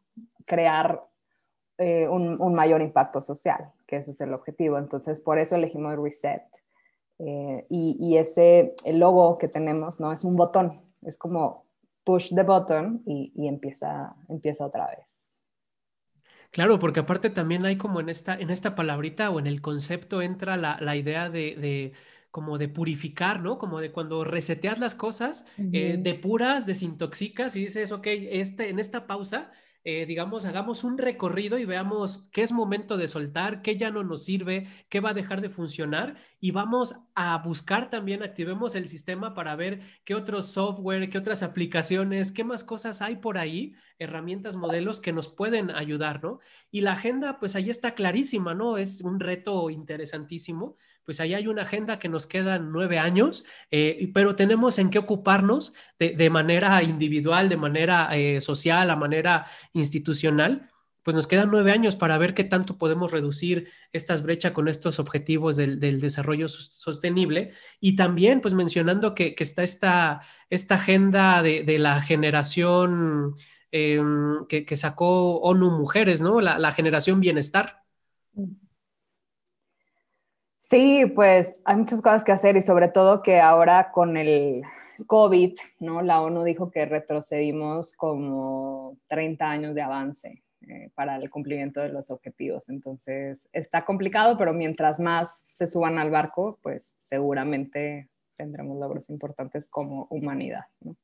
crear 0.46 1.04
eh, 1.78 2.08
un, 2.08 2.42
un, 2.42 2.54
mayor 2.54 2.82
impacto 2.82 3.22
social, 3.22 3.72
que 3.86 3.98
ese 3.98 4.12
es 4.12 4.22
el 4.22 4.34
objetivo. 4.34 4.78
Entonces, 4.78 5.20
por 5.20 5.40
eso 5.40 5.56
elegimos 5.56 5.96
Reset. 5.98 6.44
Eh, 7.20 7.66
y, 7.70 7.98
y, 8.00 8.18
ese, 8.18 8.76
el 8.86 9.00
logo 9.00 9.38
que 9.38 9.48
tenemos, 9.48 10.00
¿no? 10.00 10.12
Es 10.12 10.24
un 10.24 10.34
botón, 10.34 10.82
es 11.02 11.18
como 11.18 11.66
push 12.04 12.34
the 12.36 12.44
button 12.44 13.02
y, 13.06 13.32
y 13.36 13.48
empieza, 13.48 14.16
empieza 14.30 14.66
otra 14.66 14.88
vez. 14.88 15.30
Claro, 16.52 16.80
porque 16.80 17.02
aparte 17.02 17.30
también 17.30 17.66
hay 17.66 17.78
como 17.78 18.00
en 18.00 18.10
esta, 18.10 18.36
en 18.36 18.50
esta 18.50 18.76
palabrita 18.76 19.30
o 19.30 19.40
en 19.40 19.48
el 19.48 19.62
concepto 19.62 20.22
entra 20.22 20.56
la, 20.56 20.78
la 20.80 20.96
idea 20.96 21.30
de, 21.30 21.56
de, 21.56 21.94
como 22.32 22.58
de 22.58 22.70
purificar, 22.70 23.42
¿no? 23.42 23.58
Como 23.58 23.82
de 23.82 23.92
cuando 23.92 24.24
reseteas 24.24 24.80
las 24.80 24.96
cosas, 24.96 25.48
uh 25.58 25.64
-huh. 25.64 25.70
eh, 25.74 25.98
depuras, 26.00 26.66
desintoxicas 26.66 27.56
y 27.56 27.62
dices, 27.62 27.92
ok, 27.92 28.08
este, 28.08 28.70
en 28.70 28.80
esta 28.80 29.08
pausa 29.08 29.52
eh, 29.88 30.08
digamos, 30.08 30.46
hagamos 30.46 30.84
un 30.84 30.98
recorrido 30.98 31.60
y 31.60 31.66
veamos 31.66 32.28
qué 32.32 32.42
es 32.42 32.52
momento 32.52 32.98
de 32.98 33.08
soltar, 33.08 33.62
qué 33.62 33.78
ya 33.78 33.92
no 33.92 34.04
nos 34.04 34.26
sirve, 34.26 34.68
qué 34.90 35.00
va 35.00 35.12
a 35.12 35.14
dejar 35.14 35.42
de 35.42 35.52
funcionar 35.52 36.18
y 36.40 36.50
vamos 36.50 36.96
a 37.14 37.38
buscar 37.38 37.92
también, 37.92 38.24
activemos 38.24 38.74
el 38.74 38.88
sistema 38.88 39.36
para 39.36 39.56
ver 39.56 39.82
qué 40.04 40.16
otros 40.16 40.48
software, 40.48 41.10
qué 41.12 41.20
otras 41.20 41.44
aplicaciones, 41.44 42.32
qué 42.32 42.44
más 42.44 42.64
cosas 42.64 43.04
hay 43.04 43.18
por 43.18 43.38
ahí, 43.38 43.76
herramientas, 43.98 44.56
modelos 44.56 45.00
que 45.00 45.14
nos 45.14 45.30
pueden 45.30 45.72
ayudar, 45.72 46.24
¿no? 46.24 46.40
Y 46.72 46.82
la 46.82 46.94
agenda, 46.94 47.40
pues 47.40 47.56
ahí 47.56 47.70
está 47.70 47.96
clarísima, 47.96 48.54
¿no? 48.54 48.78
Es 48.78 49.02
un 49.02 49.20
reto 49.20 49.70
interesantísimo. 49.70 50.78
Pues 51.06 51.20
ahí 51.20 51.34
hay 51.34 51.48
una 51.48 51.62
agenda 51.62 52.00
que 52.00 52.10
nos 52.10 52.28
quedan 52.28 52.72
nueve 52.72 53.00
años, 53.00 53.46
eh, 53.72 54.10
pero 54.14 54.36
tenemos 54.36 54.80
en 54.80 54.90
qué 54.90 55.00
ocuparnos 55.00 55.74
de, 56.00 56.12
de 56.12 56.30
manera 56.30 56.82
individual, 56.84 57.48
de 57.48 57.58
manera 57.58 58.10
eh, 58.18 58.42
social, 58.42 58.90
a 58.90 58.96
manera 58.96 59.46
institucional, 59.74 60.70
pues 61.04 61.14
nos 61.14 61.28
quedan 61.28 61.52
nueve 61.52 61.72
años 61.72 61.96
para 61.96 62.18
ver 62.18 62.34
qué 62.34 62.44
tanto 62.44 62.80
podemos 62.80 63.12
reducir 63.12 63.70
estas 63.94 64.24
brechas 64.24 64.54
con 64.54 64.68
estos 64.68 64.98
objetivos 64.98 65.56
del, 65.56 65.80
del 65.80 66.02
desarrollo 66.02 66.50
sostenible. 66.50 67.52
Y 67.80 67.96
también, 67.96 68.42
pues 68.42 68.56
mencionando 68.56 69.14
que, 69.14 69.36
que 69.36 69.44
está 69.44 69.62
esta, 69.62 70.22
esta 70.50 70.76
agenda 70.76 71.44
de, 71.44 71.64
de 71.64 71.78
la 71.78 72.02
generación 72.02 73.36
eh, 73.78 74.02
que, 74.48 74.78
sacó 74.78 75.40
ONU 75.42 75.70
Mujeres, 75.72 76.22
¿no? 76.22 76.40
La, 76.40 76.58
la 76.58 76.72
generación 76.72 77.20
bienestar. 77.20 77.84
Sí, 80.60 81.06
pues 81.14 81.58
hay 81.66 81.76
muchas 81.76 82.02
cosas 82.02 82.24
que 82.24 82.32
hacer 82.32 82.56
y 82.56 82.62
sobre 82.62 82.88
todo 82.88 83.22
que 83.22 83.42
ahora 83.42 83.92
con 83.92 84.16
el 84.16 84.64
COVID, 85.08 85.58
¿no? 85.80 86.02
La 86.02 86.22
ONU 86.22 86.46
dijo 86.46 86.72
que 86.72 86.86
retrocedimos 86.86 87.98
como 87.98 88.98
30 89.10 89.46
años 89.46 89.76
de 89.76 89.82
avance 89.82 90.44
eh, 90.62 90.90
para 90.96 91.18
el 91.18 91.30
cumplimiento 91.30 91.82
de 91.82 91.90
los 91.90 92.10
objetivos. 92.10 92.70
Entonces, 92.70 93.50
está 93.52 93.84
complicado, 93.84 94.38
pero 94.38 94.54
mientras 94.54 95.02
más 95.02 95.44
se 95.50 95.68
suban 95.68 96.00
al 96.00 96.12
barco, 96.12 96.60
pues 96.62 96.96
seguramente 96.98 98.10
tendremos 98.38 98.80
logros 98.80 99.10
importantes 99.10 99.68
como 99.68 100.08
humanidad, 100.10 100.64
¿no? 100.80 100.96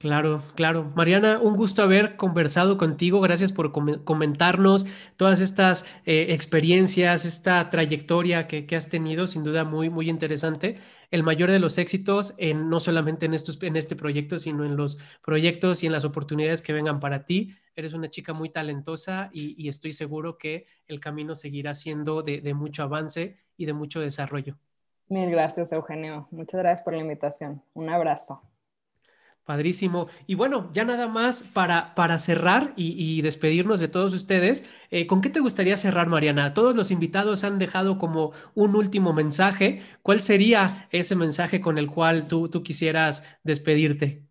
Claro, 0.00 0.42
claro. 0.54 0.90
Mariana, 0.96 1.38
un 1.38 1.58
gusto 1.58 1.82
haber 1.82 2.16
conversado 2.16 2.78
contigo. 2.78 3.20
Gracias 3.20 3.52
por 3.52 3.70
com 3.70 4.02
comentarnos 4.02 4.86
todas 5.18 5.42
estas 5.42 5.84
eh, 6.06 6.28
experiencias, 6.30 7.26
esta 7.26 7.68
trayectoria 7.68 8.46
que, 8.46 8.64
que, 8.64 8.76
has 8.76 8.88
tenido, 8.88 9.26
sin 9.26 9.44
duda 9.44 9.64
muy, 9.64 9.90
muy 9.90 10.08
interesante. 10.08 10.78
El 11.10 11.22
mayor 11.22 11.50
de 11.50 11.58
los 11.58 11.76
éxitos, 11.76 12.34
en, 12.38 12.70
no 12.70 12.80
solamente 12.80 13.26
en, 13.26 13.34
estos, 13.34 13.62
en 13.62 13.76
este 13.76 13.94
proyecto, 13.94 14.38
sino 14.38 14.64
en 14.64 14.74
los 14.74 14.96
proyectos 15.22 15.82
y 15.82 15.86
en 15.86 15.92
las 15.92 16.06
oportunidades 16.06 16.62
que 16.62 16.72
vengan 16.72 16.98
para 16.98 17.26
ti. 17.26 17.50
Eres 17.76 17.92
una 17.92 18.08
chica 18.08 18.32
muy 18.32 18.48
talentosa 18.48 19.28
y, 19.34 19.54
y 19.62 19.68
estoy 19.68 19.90
seguro 19.90 20.38
que 20.38 20.64
el 20.86 20.98
camino 20.98 21.34
seguirá 21.34 21.74
siendo 21.74 22.22
de, 22.22 22.40
de 22.40 22.54
mucho 22.54 22.84
avance 22.84 23.36
y 23.58 23.66
de 23.66 23.74
mucho 23.74 24.00
desarrollo. 24.00 24.56
Mil 25.10 25.30
gracias, 25.30 25.72
Eugenio. 25.72 26.26
Muchas 26.30 26.58
gracias 26.58 26.82
por 26.84 26.94
la 26.94 27.00
invitación. 27.00 27.62
Un 27.74 27.90
abrazo. 27.90 28.40
Padrísimo. 29.50 30.06
Y 30.28 30.36
bueno, 30.36 30.70
ya 30.72 30.84
nada 30.84 31.08
más 31.08 31.42
para, 31.42 31.92
para 31.96 32.20
cerrar 32.20 32.72
y, 32.76 33.20
despedirnos 33.20 33.80
de 33.80 33.88
todos 33.88 34.14
ustedes, 34.14 34.64
eh, 34.92 35.08
¿con 35.08 35.20
qué 35.20 35.28
te 35.28 35.40
gustaría 35.40 35.76
cerrar, 35.76 36.06
Mariana? 36.06 36.54
Todos 36.54 36.76
los 36.76 36.92
invitados 36.92 37.42
han 37.42 37.58
dejado 37.58 37.98
como 37.98 38.30
un 38.54 38.76
último 38.76 39.12
mensaje. 39.12 39.80
¿Cuál 40.02 40.22
sería 40.22 40.86
ese 40.92 41.16
mensaje 41.16 41.60
con 41.60 41.78
el 41.78 41.90
cual 41.90 42.28
tú, 42.28 42.48
tú 42.48 42.62
quisieras 42.62 43.24
despedirte? 43.42 44.22